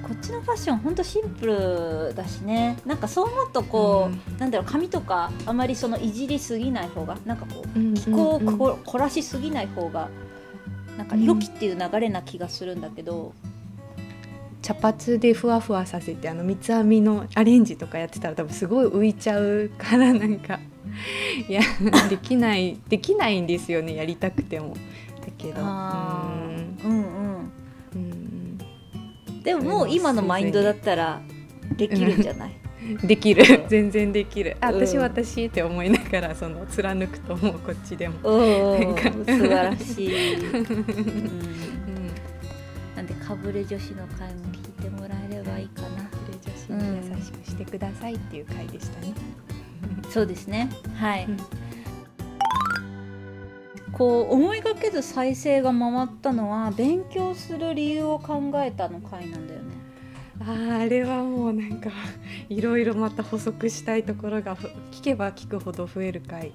[0.09, 2.79] こっちのファッションほんとシンプルだしね。
[2.87, 10.09] なんかそう思うとこう、なんだろう髪とかあまりそのいじりすぎない方がなんかこううん気候を凝らしすぎない方が
[10.97, 13.35] なんか良きっていう流れな気がするんだけど、
[14.63, 20.59] 茶髪でふわふわさせてあの三つ編みのアレンジとかやってたら多分すごい浮いちゃうからなんか
[21.49, 21.61] いや
[22.09, 24.75] できないできないんですよねやりたくても。
[25.21, 25.61] だけど
[29.49, 31.23] でももう今のマインドだったら
[31.75, 32.53] できるんじゃない、
[33.03, 33.65] できる。
[33.67, 34.59] 全然できる。
[34.61, 34.87] あうん。
[34.87, 38.81] 私私って思いながらその貫くと思うこっちでも、うん。
[38.81, 39.03] なんか。
[39.11, 40.75] 素晴らしい、 うん、うん。
[42.95, 46.11] なんでかぶれ女子の回も聞いてもらえればいいかな。
[46.69, 49.15] 女子に優しくしてくださいっていう回でしたね、
[50.11, 50.69] そうですね。
[50.95, 51.37] はい、うん
[53.99, 59.75] こう思いがけず再生が回ったのは勉強する理由を考えたの回なんだよね。
[60.41, 61.91] あーあれはもうなんか
[62.49, 66.53] いろいろまた補足したいところがふ聞けば聞くほど増える回。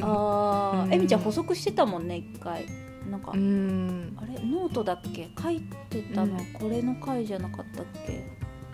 [0.00, 0.90] あうん。
[0.90, 2.66] ーえみちゃん補足してたもんね一回。
[3.10, 4.16] なんか、うん。
[4.16, 5.28] あれノートだっけ？
[5.42, 6.46] 書いてたの、うん。
[6.52, 8.24] これの回じゃなかったっけ？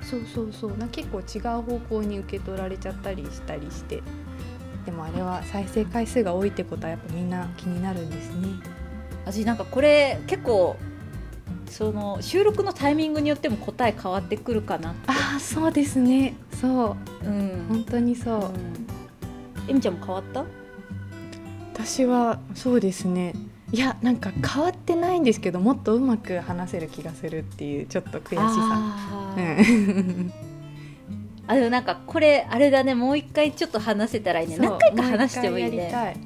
[0.03, 0.77] そうそうそう。
[0.77, 4.03] な結構違う方向に受け取られちゃったりしたりして
[4.90, 8.48] でもあれは再生回数が多いってことはやっぱみんな気になるんですね。
[9.24, 10.74] 私なんかこれ結構
[11.66, 16.35] その収録のタイミングによっても答え変わってくるかなあそうですね。
[16.61, 17.24] そう。
[17.24, 18.53] うん、本当にそう、うん。
[19.68, 20.44] えみちゃんも変わった？
[21.72, 23.37] 私はそうですね。
[23.70, 28.40] いやなんか変わってないんですけどもっとうまく話せる気がするっていうちょっと悔しさ
[31.51, 32.95] あうーんあでもなんかこれあれだね。
[32.95, 34.57] もう一回ちょっと話せたらいいね。
[34.59, 36.17] 何回か話してもいいね。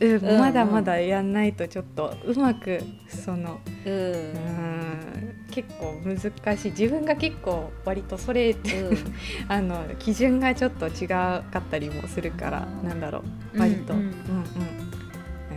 [0.00, 0.38] もうんうん。
[0.38, 6.70] まだまだやんないとちょっとうまくそのうん、うん結構難しい。
[6.70, 8.98] 自分が結構割とそれってうん。
[9.48, 13.58] あの基準がちょっと違かったりもするからあーなんだろう。
[13.58, 14.00] 割と、うん。
[14.00, 14.12] うんうん。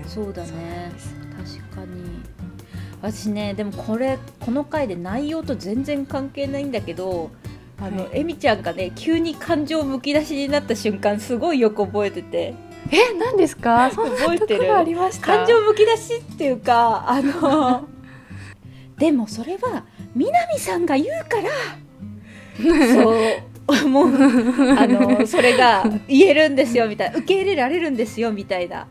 [0.02, 0.10] うん。
[0.10, 0.92] そうだね。
[1.38, 2.22] 確かに。
[3.02, 7.32] 私ねでもこれこの回で内容と全然関係ないんだけど
[7.82, 12.54] あの、はいえみちゃんがね急に感情むき出しになった瞬間すごいよく覚えてて。
[12.92, 13.90] え何ですか？
[13.90, 14.68] 覚えてる。
[15.22, 17.88] 感情むき出しっていうかあの
[18.98, 21.50] でもそれは南さんが言うから
[22.94, 23.14] そ
[23.86, 24.10] うもう。
[24.78, 27.18] あのそれが言えるんですよみたいな。
[27.18, 28.88] 受け入れられるんですよみたいな。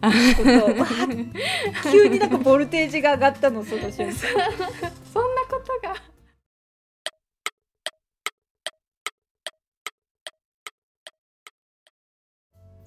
[0.00, 0.10] こ
[0.42, 1.90] と。
[1.90, 4.12] 急になんかボルテージが上がったのその瞬間。
[4.12, 5.96] そんなことが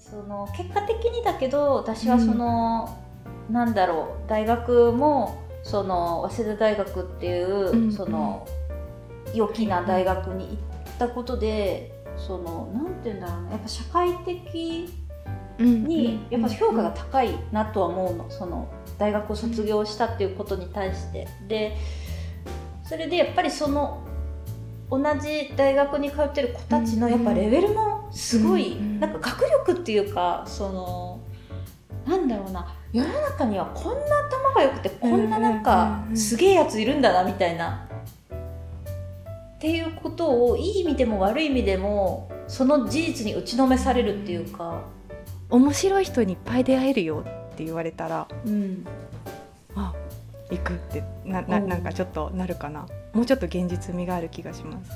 [0.10, 2.98] その結果的にだけど私はその、
[3.50, 7.92] なんだろう大学もその早稲田大学っていう、うん。
[7.92, 8.48] その
[9.34, 14.90] 良きな大学に行ったことで、そのなんて言うんだろうねやっぱ社会的
[15.60, 18.30] にやっぱ評価が高いなとは思うの。
[18.30, 18.68] その
[18.98, 21.28] 大学を卒業したっていうことに対して。
[21.48, 21.78] で
[22.84, 24.04] それでやっぱりその
[24.90, 29.00] 同じ大学に通ってる子たちのやっぱレベルもすごい、うん。
[29.00, 31.20] なんか学力っていうかその
[32.08, 37.86] なんだろうな世の中にはこんな頭が良くてこんななんかうんすげえやついるんだなみたいな。
[39.58, 44.86] っていうことをいい意味でも悪い意味でもその事実に打ちのめされるっていうか、
[45.50, 49.09] 面白い人にいっぱい出会えるよって言われたらうん、あ
[50.50, 51.68] 行くってななうん。
[51.68, 52.88] なんかちょっとなるかな。
[53.14, 54.92] もうちょっと現実味がある気がします、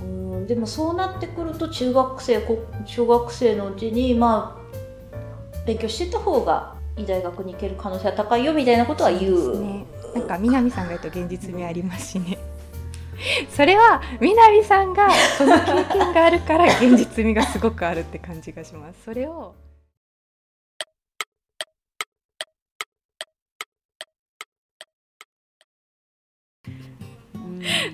[0.00, 0.34] うん。
[0.34, 0.46] うん。
[0.46, 4.62] でもそうなってくると中学生こ小学生のうちにまあ
[5.66, 9.36] 勉強してた方がいい大学に行ける可能性は高いよみたいなことは言う。
[9.36, 9.86] そうね。
[10.14, 12.38] なんか南さんが言うと現実味ありますしね。
[13.50, 15.08] それは南さんが
[15.38, 19.04] その経験があるから現実味がすごくあるって感じがします。
[19.04, 19.54] それを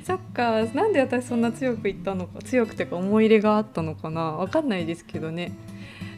[0.09, 0.65] そっか。
[0.65, 4.23] なんで私そんな強く言ったのか強くてか思い入れがあったのかな。
[4.23, 5.53] わかんないですけどね。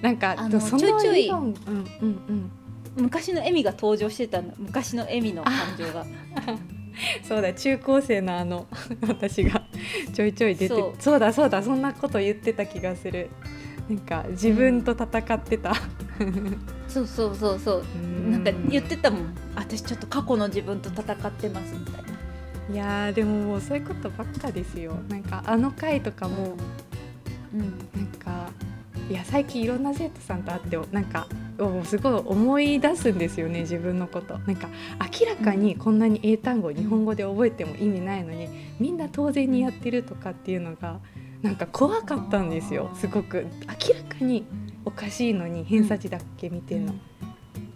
[0.01, 1.29] なんかあのそちょいちょい。
[1.29, 1.55] うんうん
[1.99, 2.51] うん。
[2.97, 4.53] 昔のエミが登場してたの。
[4.59, 6.07] 昔のエミの感情が。
[7.27, 8.67] そうだ中高生のあの
[9.09, 9.63] 私が
[10.13, 13.29] ちょいちょい出てそそううだそうだそんなこと言ってた気がする。
[13.89, 15.75] なんか自分と戦ってた、
[16.87, 17.85] そうそうそうそう。
[18.01, 18.31] うん。
[18.31, 19.35] なんか言ってたもん。
[19.57, 22.10] 私ちょっと過去の自分と戦ってますみたいな
[22.73, 24.95] いやーでももうそういうことばっかですよ。
[25.09, 26.57] なんかあの回とかも
[27.55, 27.61] うん。
[27.95, 28.51] なんか
[29.09, 31.27] いや最近いろんな生徒さんと会ってなんか
[31.59, 34.39] おすごい思い出すんですよね自分のこと。
[34.39, 34.69] なんか
[35.21, 41.01] 明らかにこんなに英単語を日本語で覚えても意味ないのにみんな当然にやってるとかっていうのが
[41.43, 43.47] なんか怖かったんですよすごく。
[43.67, 44.47] 明らかに
[44.85, 46.95] おかしいのに偏差値だけ見てんの、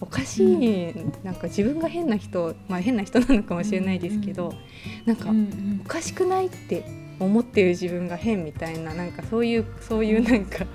[0.00, 4.54] おかしい、なんか自分が変な人まあ変な人なのかもしれないですけど、
[5.07, 5.80] なんか、うん。
[5.85, 6.85] おかしくないって
[7.20, 10.66] 思ってる自分が変みたいななんかそういうそういうなんか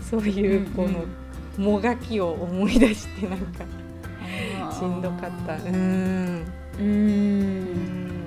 [0.00, 1.04] そういうこの
[1.56, 3.64] もがきを思い出してなんか
[4.72, 5.54] しんどかった。
[5.54, 6.46] うーん。
[6.78, 8.26] ううんん。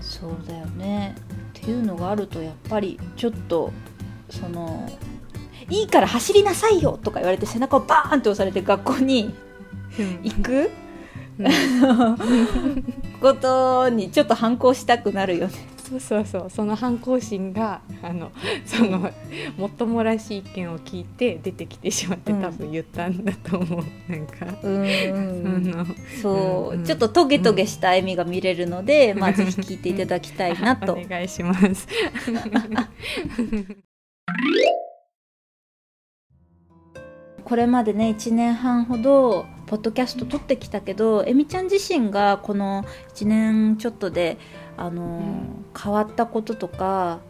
[0.00, 1.14] そうだよね。
[1.58, 3.72] っていうのがあるとやっぱりちょっと
[4.30, 4.88] その
[5.70, 9.34] いいから走りなさいよとか言われて背中をバーンって押されて学校に
[10.22, 10.70] 行く？
[13.20, 15.52] ことにちょっと反抗したくなるよね。
[15.88, 16.50] そうそうそう。
[16.50, 18.30] その反抗心があの
[18.66, 19.10] その
[19.56, 22.42] もっともらしい意見を聞いて出てきてしまってうん。
[22.42, 25.96] 多分言ったんだと思う、なんか、うん。
[26.20, 30.92] そう、うんちょっとトゲトゲした笑みが見れるので、まあぜひ聞いていただきたいなと。
[30.98, 31.88] お願いします。
[37.44, 44.38] これまでね1年半ほどポッドキャスト撮ってきたけどえみちゃん自身がこの1年ちょっとで
[44.76, 47.20] あのー、変わったこととか、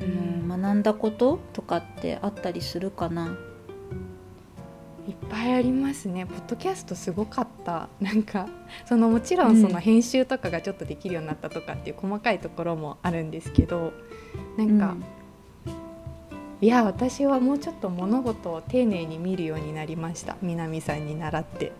[0.00, 3.36] うん、学んだこととかってあったりするかな？
[5.06, 6.24] いっぱいありますね。
[6.26, 7.88] ポッドキャストすごかった。
[8.00, 8.48] なんか
[8.86, 13.92] そのもちろんその編集とかがちょっとできるようになったとかっていう細かいところもあるんですけど、
[14.56, 14.96] なんか、
[16.60, 20.36] いや私はもうちょっと物事を丁寧に見るようになりました。
[20.40, 21.72] 南さんに習って。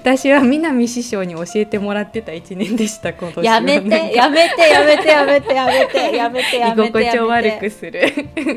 [0.00, 3.44] 私は南師匠に教えてもらってた一年でした今年は。
[3.44, 8.00] やめてやめてやめてやめてやめてやめてや居めて心地を悪やめてくする。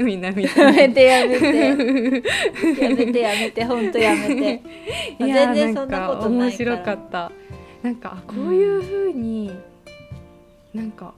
[0.03, 0.65] 南さん。
[0.65, 1.45] やめてやめて。
[2.81, 4.61] やめてやめて本当やめて。
[5.19, 7.31] 全然そなんなことない面白かった。
[7.83, 9.51] なんかあこういう風に、
[10.73, 11.13] なんか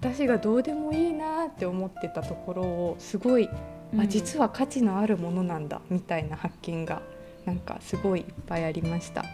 [0.00, 3.50] 私がどうでもいいなって思ってたところをすごい、
[3.98, 7.02] あ実は価値のあるものなんだみたいな発見が
[7.44, 9.24] なんかすごいいっぱいありました。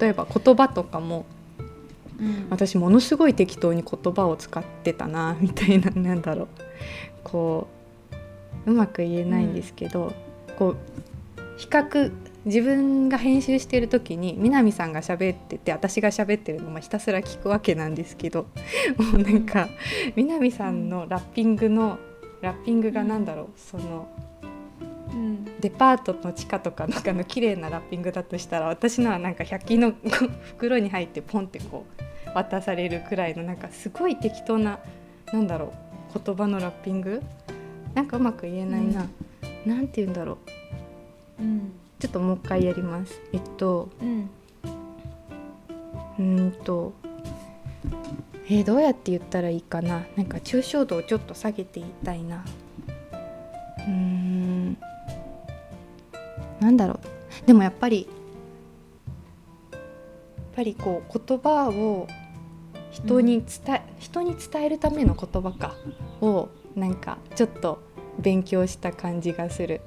[0.00, 1.26] 例えば言葉とかも
[2.18, 2.46] うん。
[2.50, 6.48] 私ものすごい適当に言葉を使ってたな みたいななんだろう。
[7.22, 7.66] こ
[8.66, 10.12] ううまく言えないんですけど、
[10.58, 10.76] こう
[11.56, 12.10] 比較
[12.46, 18.46] 自分が編集してる時に南さんが喋ってて私が喋ってるのもひたすら聞くわけなんですけど
[19.12, 19.68] もうなんか
[20.14, 21.98] 南さんのラッピングの
[22.40, 24.08] ラッピングがなんだろうその
[25.12, 25.44] うん。
[25.60, 29.92] デパートの地下とかなんかの綺麗なラッピングだとしたら私のはなんか100均の
[30.54, 34.78] 袋に入ってポンってこう渡されるくらいのなんかすごい適当な
[35.32, 35.72] なんだろ
[36.14, 37.22] う言葉のラッピング？
[37.94, 39.08] なんかうまく言えないな、
[39.64, 40.38] なんて言うんだろ
[41.38, 41.42] う。
[41.42, 43.20] うんちょっともう一回やります。
[43.32, 44.30] えっとうん。
[46.18, 46.92] うーんと
[48.48, 50.04] えーどうやって言ったらいいかな。
[50.16, 52.44] なんか抽象度をちょっと下げて言いたいな。
[53.78, 54.76] うーん。
[56.60, 57.00] なんだろ
[57.44, 57.46] う。
[57.46, 58.08] でもやっぱり
[59.72, 59.80] やっ
[60.54, 62.06] ぱりこう言葉を
[62.90, 65.74] 人に伝え、人に伝えるための言葉か。
[66.20, 67.82] をなんかちょっと
[68.18, 69.80] 勉強した感じがする、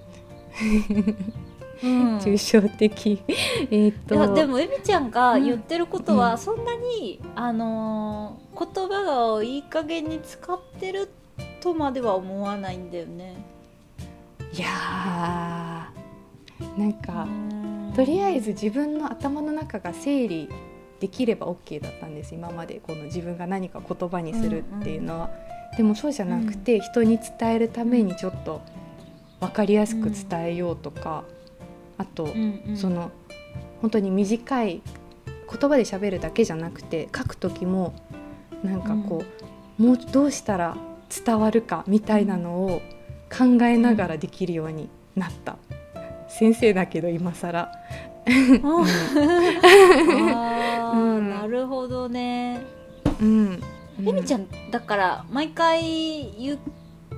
[0.89, 1.15] うん
[1.81, 3.21] 抽象的。
[3.71, 4.15] えっと。
[4.15, 6.19] いやでもえみちゃんが言ってることうん。
[6.19, 11.09] はそんなに、あのー言葉をいい加減に使ってる
[11.61, 13.35] とまでは思わないんだよね。
[14.53, 17.93] いやーなんか、うん。
[17.95, 20.49] とりあえず自分の頭の中が整理
[20.99, 22.35] できれば OK だったんです。
[22.35, 25.29] 今までこの自分が何か言葉にするっていうのは、
[25.77, 28.61] でもそうじゃなくて、人に伝えるためにちょっと
[29.39, 31.23] 分かりやすく伝えようとか、
[31.99, 32.77] あと、うんうん。
[32.77, 33.11] その
[33.81, 34.81] 本当に短い
[35.49, 37.93] 言葉で喋るだけじゃなくて書く時も
[38.63, 39.23] なんかこ
[39.79, 40.75] う、もうどうしたら
[41.25, 42.81] 伝わるかみたいなのを
[43.31, 45.57] 考えながらできるようになった、
[46.27, 47.71] 先生だけど今更。
[48.27, 48.31] う
[50.97, 51.29] ん。
[51.29, 52.61] なるほどね。
[53.21, 53.63] うん。
[54.05, 56.31] えみちゃんんだから毎回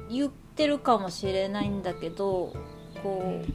[0.09, 2.53] 言ってるかもしれないんだけど
[3.03, 3.45] こう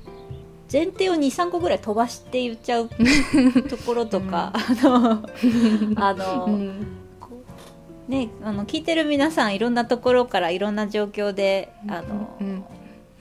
[0.70, 2.88] 前提を23個ぐらい飛ばして言っちゃう
[3.68, 5.22] ところとか、あの
[5.96, 6.86] あの、うん。
[8.08, 12.64] ねあの聞いてる皆さんいろんなところからいろんな状況であの、うん。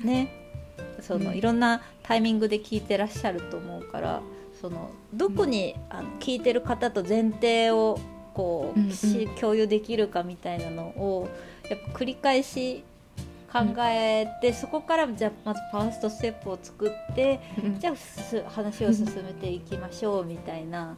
[0.04, 0.30] ね
[1.02, 1.38] その、うん。
[1.38, 4.22] いろんなタイミングで聞いてらっしゃると思うから
[4.60, 8.00] そのどこに、あの聞いてる方と前提を
[8.34, 8.92] こう、うんうん。
[8.92, 11.30] し共有できるかみたいなのを
[11.70, 12.84] やっぱ繰り返し
[13.56, 17.80] 考えて、そこからじゃあまずファーストステップを作ってうん。
[17.80, 20.98] じゃあす話を進めていきましょうみたいな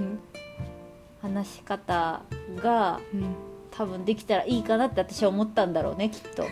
[0.00, 0.18] うん。
[1.20, 2.22] 話し方
[2.56, 3.34] がうん。
[3.70, 6.46] 多分できたらいいかなって私は思ったんだろうねきっと。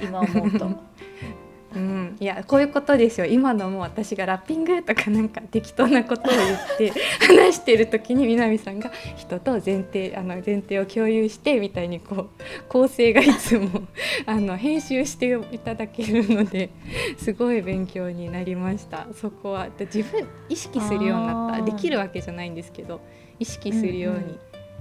[0.00, 0.70] 今思うと。
[1.74, 3.26] うん、いやこういうことですよ。
[3.26, 6.92] 今のも私がラッピングとかなんか適当なことを言って
[7.26, 12.28] 話してる時に南さんが人と前提あの前提を共有してみたいにこう
[12.68, 13.82] 構成がいつも
[14.26, 16.70] あの編集していただけるので
[17.16, 19.08] すごい勉強になりました。
[19.14, 21.64] そこはで自分意識するようになった。
[21.64, 23.00] できるわけじゃないんですけど
[23.38, 24.38] 意識するように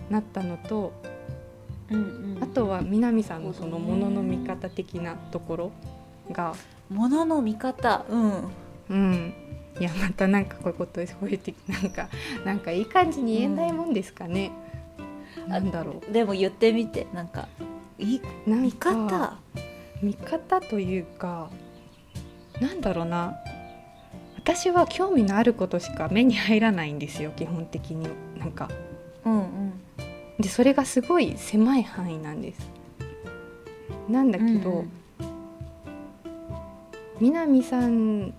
[0.10, 0.94] なったのと、
[1.90, 2.44] うんうん。
[2.44, 5.72] あとは南さんのそのものの見方的なところ
[6.32, 6.54] が
[6.90, 8.06] ものの見方。
[8.10, 8.52] うん。
[8.90, 9.34] うん。
[9.80, 12.08] いやまたなんかこういうことこういうてなんか
[12.46, 14.52] なんかいい感じに言えないもんですかね、
[15.48, 17.08] なんだろでも言ってみて。
[17.12, 17.48] なんか
[17.98, 19.38] いうなん見か方。
[20.02, 21.50] 見方というか
[22.62, 23.36] なんだろうな。
[24.38, 28.08] 私は興味のあることしか目に入らないんですよ基本的に。
[28.38, 28.70] なんか。
[29.26, 29.74] うんうん。
[30.40, 32.70] でそれがすごい狭い範囲なんです。
[34.08, 34.92] なんだけど、うんうん
[37.20, 38.34] 南さん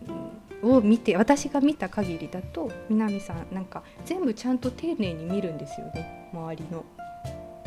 [0.63, 6.31] を見て私が見た限りだと南さんなんか全部ちゃんと丁寧に見るんですよね。
[6.33, 6.85] 周りの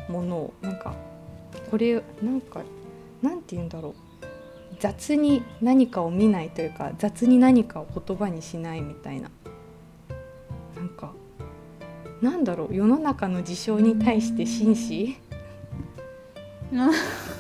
[0.10, 0.54] ものを。
[0.62, 0.94] なんか
[1.70, 2.62] これなんか
[3.22, 3.96] なんて言うんだろう。
[4.80, 9.32] 雑に何かを見ないというか雑に何かを言葉にしないみたいな。
[10.76, 11.14] なんか
[12.22, 12.76] なんだろう。
[12.76, 15.16] 世の中の事象に対して真摯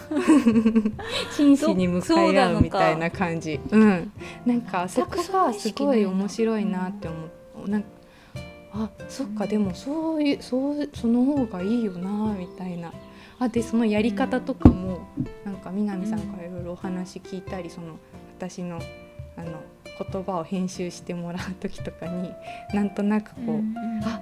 [1.32, 3.60] 真摯に向かい合うみたいな感じ。
[3.72, 4.12] うん。
[4.46, 7.18] なんかそこがすごい面白いなって思
[7.66, 7.70] う。
[7.70, 7.88] なんか
[8.74, 12.92] あそっかでもそういうそうその方がいいよなみたいな。
[13.40, 15.00] あでそのやり方とかも
[15.46, 18.00] なんか南さんからいろいろお話聞いたりその
[18.38, 18.80] 私の
[19.36, 19.62] あの
[20.12, 22.32] 言葉を編集してもらう時とかに
[22.74, 23.62] なんとなくこう、
[24.04, 24.22] あ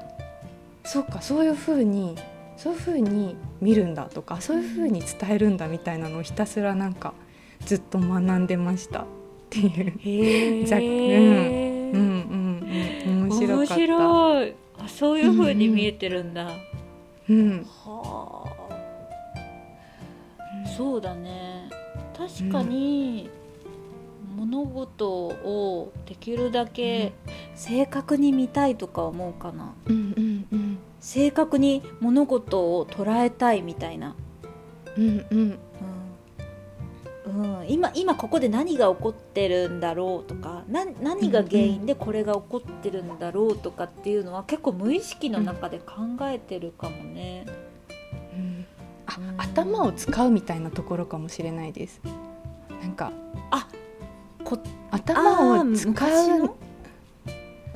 [0.84, 2.18] そうかそういう風に
[2.58, 7.14] そういう風に見るんだとかそういう風に伝えるんだみたいなのをひたすらなんか
[7.66, 9.02] ずっと学んでました。
[9.02, 9.06] っ
[9.50, 9.94] ていう。
[10.00, 12.68] へざっえうんうん
[13.08, 13.30] うん。
[13.30, 13.76] 面白か面った。
[13.76, 14.56] 白い。
[14.78, 16.50] あそういう風に見えてるんだ、
[17.30, 21.70] うんはあそうだね。
[22.18, 23.30] 確かに
[24.36, 27.14] 物事をできるだけ
[27.56, 29.74] 正確に見たいとか思うかな。
[29.86, 30.25] うんうんうん
[31.06, 34.16] 正確に物事を捉えたいみたいな、
[34.98, 35.60] うんうん。
[37.28, 37.60] うん。
[37.60, 47.46] うん、今今ここで何が起こってるんだろうとかな何が原因でこれが起こってるんだろうとかっていうのは結構無意識の中で考えてるかもね。
[48.34, 48.66] うん。
[49.06, 49.36] あうん。
[49.38, 52.02] 頭を使うみたいなところかもしれないです。
[52.82, 53.12] なんか
[53.52, 53.68] あ
[54.44, 54.58] こ
[54.90, 56.52] 頭を使う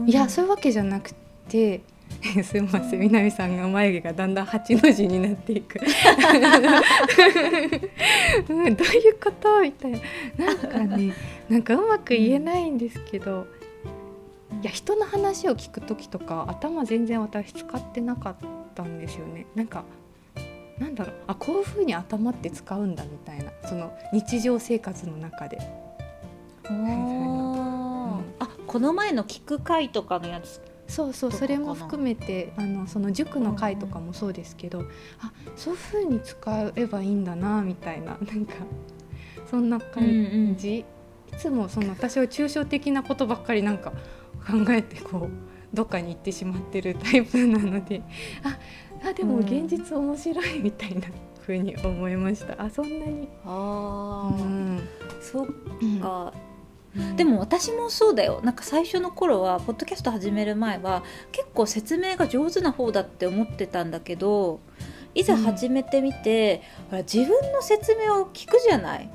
[0.08, 1.14] いやそういうわけじゃなく
[1.48, 1.84] て
[2.44, 5.80] すいません南さんが眉毛がだんだん八の字になっていく、
[8.50, 9.92] うん、どういうことみたい
[10.38, 10.46] な。
[10.46, 11.14] なんかね
[11.50, 13.48] なんかうまく言えないんですけど、
[14.62, 18.36] いや人の話を聞く時とか頭全然私使ってなかっ
[18.76, 19.46] たんですよね。
[19.56, 19.86] なんか
[20.78, 21.16] なんだろう。
[21.28, 23.52] あこういう風に頭って使うんだみたいな。
[23.68, 25.58] その日常生活の中で。
[28.40, 34.84] あこの前の聞く会とかのやつそうそうそれも含めてあのその塾の会とかもそうですけど、
[35.22, 38.56] あそういう風に使えばいいんだなみたいななんか
[39.50, 40.86] そんな感じ、い
[41.38, 43.96] つもその私は抽象的なことばっかりなんか考
[44.70, 45.30] えてこう
[45.76, 48.02] どっかに行ってしまってるタイプなので
[48.44, 48.58] あ
[49.08, 49.44] あでもうん。
[49.44, 51.02] 現実面白いみたいな
[51.42, 52.62] 風に思いました。
[52.62, 54.90] あそんなに、あー、うん。
[55.22, 55.48] そっ
[55.82, 56.34] うんか
[57.16, 58.42] でも私もそうだよ。
[58.44, 64.60] なんか最初の頃はポッドキャスト始める前は結構説明が上手な方だって思ってたんだけど
[65.14, 69.10] いざ始めてみて、ほら自分の説明を聞くじゃない？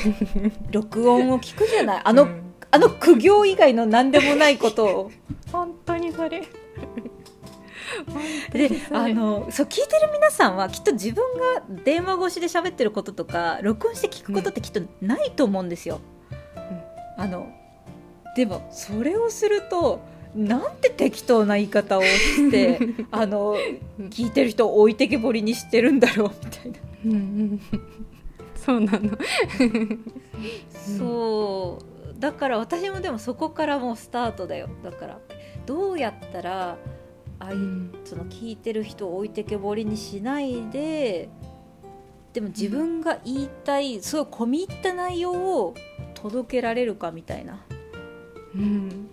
[0.72, 2.02] 録音を聞くじゃない？
[2.04, 2.42] あの、うん。
[2.70, 5.10] あの苦行以外の何でもないことを。
[5.52, 6.42] 本当にそれ。
[8.52, 16.00] であのそう聞いてる皆さんはきっと自分が電話越しで喋ってることとか録音して聞くことってきっとないと思うんですよ。
[17.16, 17.52] あの
[18.36, 20.00] でもそれをすると
[20.34, 23.56] なんて適当な言い方をして あの
[24.10, 26.78] 聞いてる人を置いてけぼりにしてるんだろうみたいな。
[27.04, 27.60] うんうん、
[28.54, 29.18] そうなの。
[30.98, 35.18] そうだから私もでもそこからもうスタートだよだから
[35.66, 36.78] どうやったら
[37.40, 37.56] あい
[38.04, 41.28] その聞いてる人を置いてけぼりにしないで
[42.32, 45.74] でも自分が言いたいすごい込み入った内容を
[46.14, 47.64] 届けられるかみたいな、
[48.54, 49.08] うん、うん、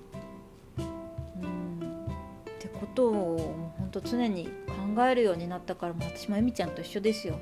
[0.77, 4.49] ってことを本当常に
[4.95, 7.37] 考えるようになったからもう私もえみちゃんと一緒ですよ。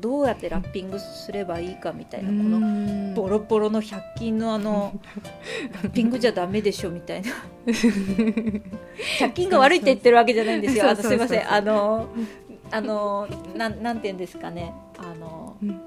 [0.00, 5.00] どうやってラッピングすればいいかみたいな、こののボロボロの100均のあの
[5.72, 7.28] ラッピングじゃダメでしょみたいな。
[9.18, 10.94] 100均が悪いって言ってるわけじゃないんですよ。
[10.94, 11.52] すいません。
[11.52, 12.08] あの
[12.70, 14.72] あのなんなんて言うんですかね。
[14.98, 15.80] あのうん。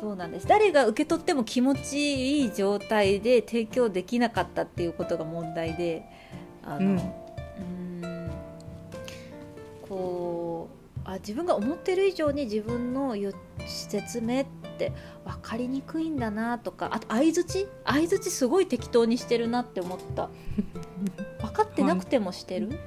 [0.00, 0.46] そうなんです。
[0.46, 6.04] 誰が受け取っても気持ちいい状態で提供できなかったっていうことが問題で
[6.64, 6.96] あの、うん。
[6.96, 8.30] うーん。
[9.88, 13.16] こうあ自分が思ってる以上に自分の
[13.66, 14.44] 説明っ
[14.78, 14.92] て
[15.24, 20.28] 分かりにくいんだなとかあと相づち相づちすごい適当にしてるなって思った。
[21.40, 22.78] 分かってなくてもしてる、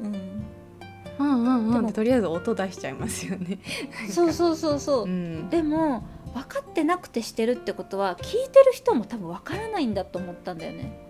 [0.00, 0.35] うん、
[1.18, 1.72] うんうんうん。
[1.72, 3.58] でもとりあえず音出しちゃいますよね。
[4.10, 5.50] そうそうそうそう、うん。
[5.50, 6.04] でも
[6.34, 11.06] 分かってなくてしてるってことは聞いてる人も多分分からないんだと思ったんだよね。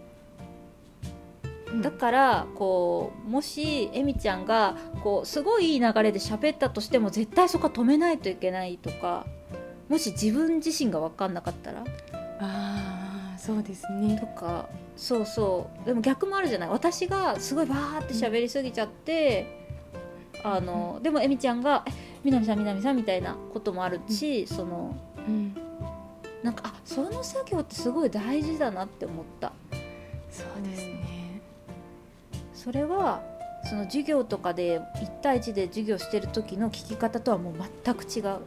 [1.82, 9.26] だからこうもしエミちゃんがこうすごいいい流れで喋ったとしても絶対そこは止めないといけないとか
[9.88, 11.80] もし自分自身が分かんなかったら。
[11.80, 14.18] ああそうですね。
[14.18, 14.26] と。
[14.26, 15.86] かそうそう。
[15.86, 16.68] でも逆もあるじゃない。
[16.68, 19.65] 私がすごいバーって喋りすぎちゃって、
[20.48, 21.90] あのでもエミちゃんが「え
[22.22, 24.94] 南さん南さん」みたいなこともあるし、その
[25.26, 25.54] うん。
[26.42, 29.52] なんかあその作業ってすごい大事だなって思った。
[30.30, 31.40] そうですね。
[32.54, 33.22] それは
[33.64, 38.38] その授業とかで1対1で授業してる時の聞き方とはもう全く違う。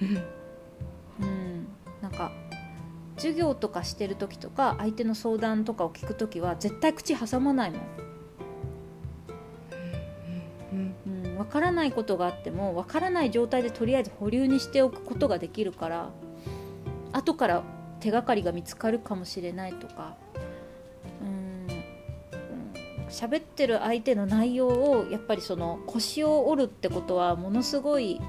[0.00, 0.16] うん。
[1.26, 1.68] うん。
[2.00, 2.30] なんか
[3.16, 8.11] 授業とかしてる時とか相手の相談とかを聞く時は絶対口挟まないもん
[11.42, 16.10] うんうん、分からないことがあっても分からない状態でとりあえず保留にしておくことができるから
[17.12, 17.62] 後から
[18.00, 20.16] 手がかりが見つかるかもしれないとか
[21.20, 28.20] うんうん喋ってる相手の内容をやっぱりその腰を折るってことはものすごい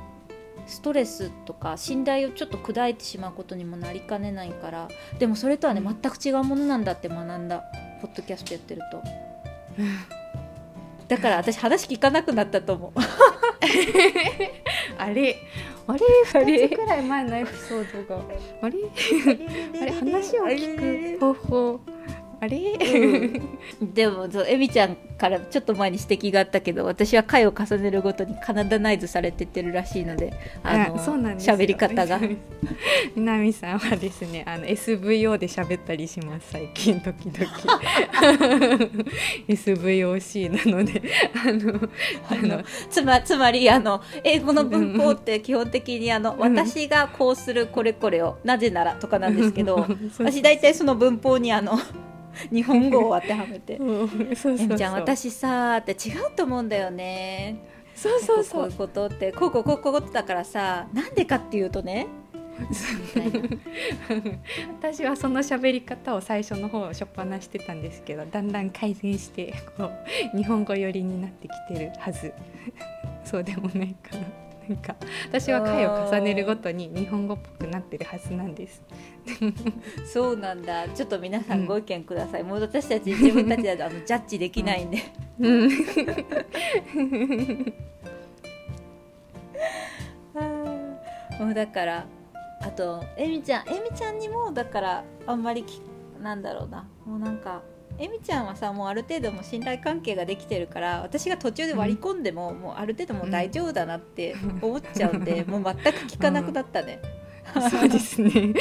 [0.68, 4.88] ストレスとか信頼をちょっと砕いてしまうことにもなりかねないから
[5.20, 7.64] でもそれとはね全く違うものなんだって学んだ
[8.01, 9.01] ポッドキャストやってると
[11.08, 12.99] だから私話聞かなくなったと思う。
[14.97, 15.38] あれ？
[15.88, 15.99] あれ？
[16.45, 18.22] 二つくらい前のエピソードが。
[18.62, 18.78] あれ？
[19.82, 19.91] あれ？
[19.91, 21.80] 話を聞く方法
[22.44, 23.39] あれ、
[23.82, 31.56] でもそうエミちゃんからちょっと前に指摘があったけど私は回を重ねるごとにカナダナイズされてってるらしいのであのそうなんですよ。
[31.56, 32.20] 喋り方が。
[33.16, 37.50] 南さんはですねあの SVO で喋ったりします最近時々。
[39.48, 41.02] SVOC なので
[41.34, 41.89] あの
[42.30, 49.88] あのつまつまりあの英語の文法って基本的にあのん私がこうするこれこれをなぜならとかなんですけど
[50.20, 51.80] 私大体その文法にあの
[52.52, 53.78] 日本語を当てはめて。
[53.78, 57.58] そうそうそう「エミちゃん私さ」って違うと思うんだよね。
[57.96, 58.62] そうそうそう。
[58.62, 59.32] こういうことって。
[59.32, 62.08] こうこうこうこうだからさなんでかっていうとね
[64.80, 69.90] 私はその喋り方を最初の方しょっぱなしてたんですけどだんだん改善してこ
[70.34, 72.32] う日本語寄りになってきてるはず
[73.26, 74.95] そうでもないかななんか
[75.28, 78.82] 私は回を重ねるごとに日本語っぽくなってるはずなんです。
[80.05, 80.88] そうなんだ。
[80.89, 84.99] ちょっと皆さんご意見ください、もう私たち自分たちで あのジャッジできないんで、
[85.39, 85.70] うん。
[91.39, 92.05] もうだから
[92.61, 93.70] あとエミちゃん。
[93.70, 95.82] エミちゃんにもだからあんまりき
[96.22, 96.88] なんだろうな。
[97.05, 97.61] もうなんか
[98.00, 107.00] エミちゃんはさもうある程度もう信頼関係ができてるから私が途中で割り込んでも、もうある程度もう大丈夫だなって思っちゃうんで、 もう全く聞かなくなったね、
[107.70, 108.54] そうですね。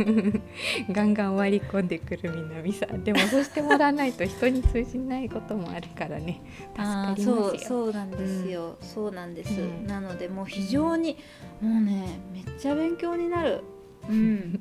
[0.92, 3.02] ガンガン割り込んでくる南さん。
[3.02, 6.40] でもそうしてもらわないと人に通じないこともあるからね。
[6.74, 7.34] 助かりますよ。
[7.34, 9.86] そうそうなんですよ、そうなんです、うん。
[9.86, 11.16] なのでもう非常に、
[11.60, 13.62] もうねめっちゃ勉強になる。
[14.08, 14.60] うん。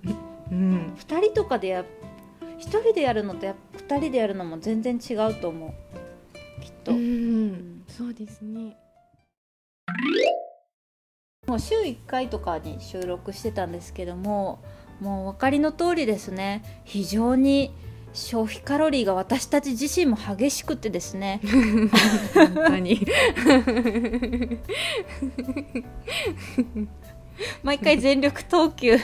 [0.51, 0.93] うん。
[0.97, 1.83] 2人とかでや
[2.59, 5.69] 1人でやるのとや2人でやるのも全然違うと思う。
[6.61, 8.77] きっと、うんそうですね。
[11.47, 14.59] もう週1回とかに収録してたんですけども
[14.99, 16.63] もうお分かりの通りですね。
[16.83, 17.73] 非常に
[18.13, 21.41] 消費カロリーが私たち自身も激しくてですね。
[22.33, 23.07] 本当に。
[27.63, 28.97] 毎回全力投球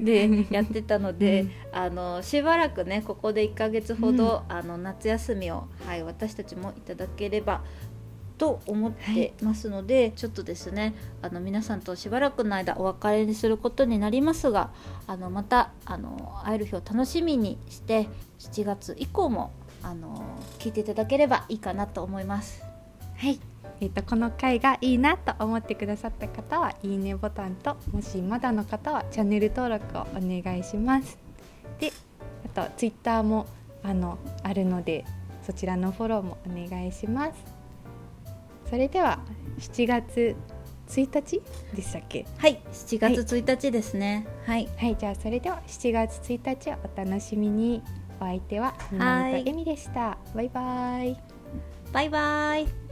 [0.00, 1.50] でやってたので、うん。
[1.72, 7.62] あのしばらくねここで1ヶ月ほど、あの夏休みを、はい、私たちもいただければ
[8.38, 14.70] と思ってますので、ちょっとですねあの皆さんとしばらくの間お別れにすることになりますが
[15.06, 22.62] あのまたあの会える日を楽しみにして7月以降もあの聞いていただければいいかなと思います。
[23.16, 23.40] はい
[23.80, 31.18] えっとこの回がいいなと思ってくださった方はいいねボタンともしまだの方はチャンネル登録をお願いします。
[31.78, 31.92] で
[32.44, 33.46] あとツイッターも
[33.82, 35.04] あのあるので
[35.42, 37.32] そちらのフォローもお願いします。
[38.70, 39.20] それでは
[39.58, 40.34] 7月
[40.88, 41.42] 1日
[41.74, 42.24] でしたっけ？
[42.38, 44.26] はい7月1日ですね。
[44.46, 44.68] はい。
[44.76, 44.96] はい。
[44.96, 47.82] じゃあそれでは7月1日をお楽しみに。
[48.18, 50.16] お相手は南とエミでした。
[50.34, 51.20] バイバイ。
[51.92, 52.85] バイバイ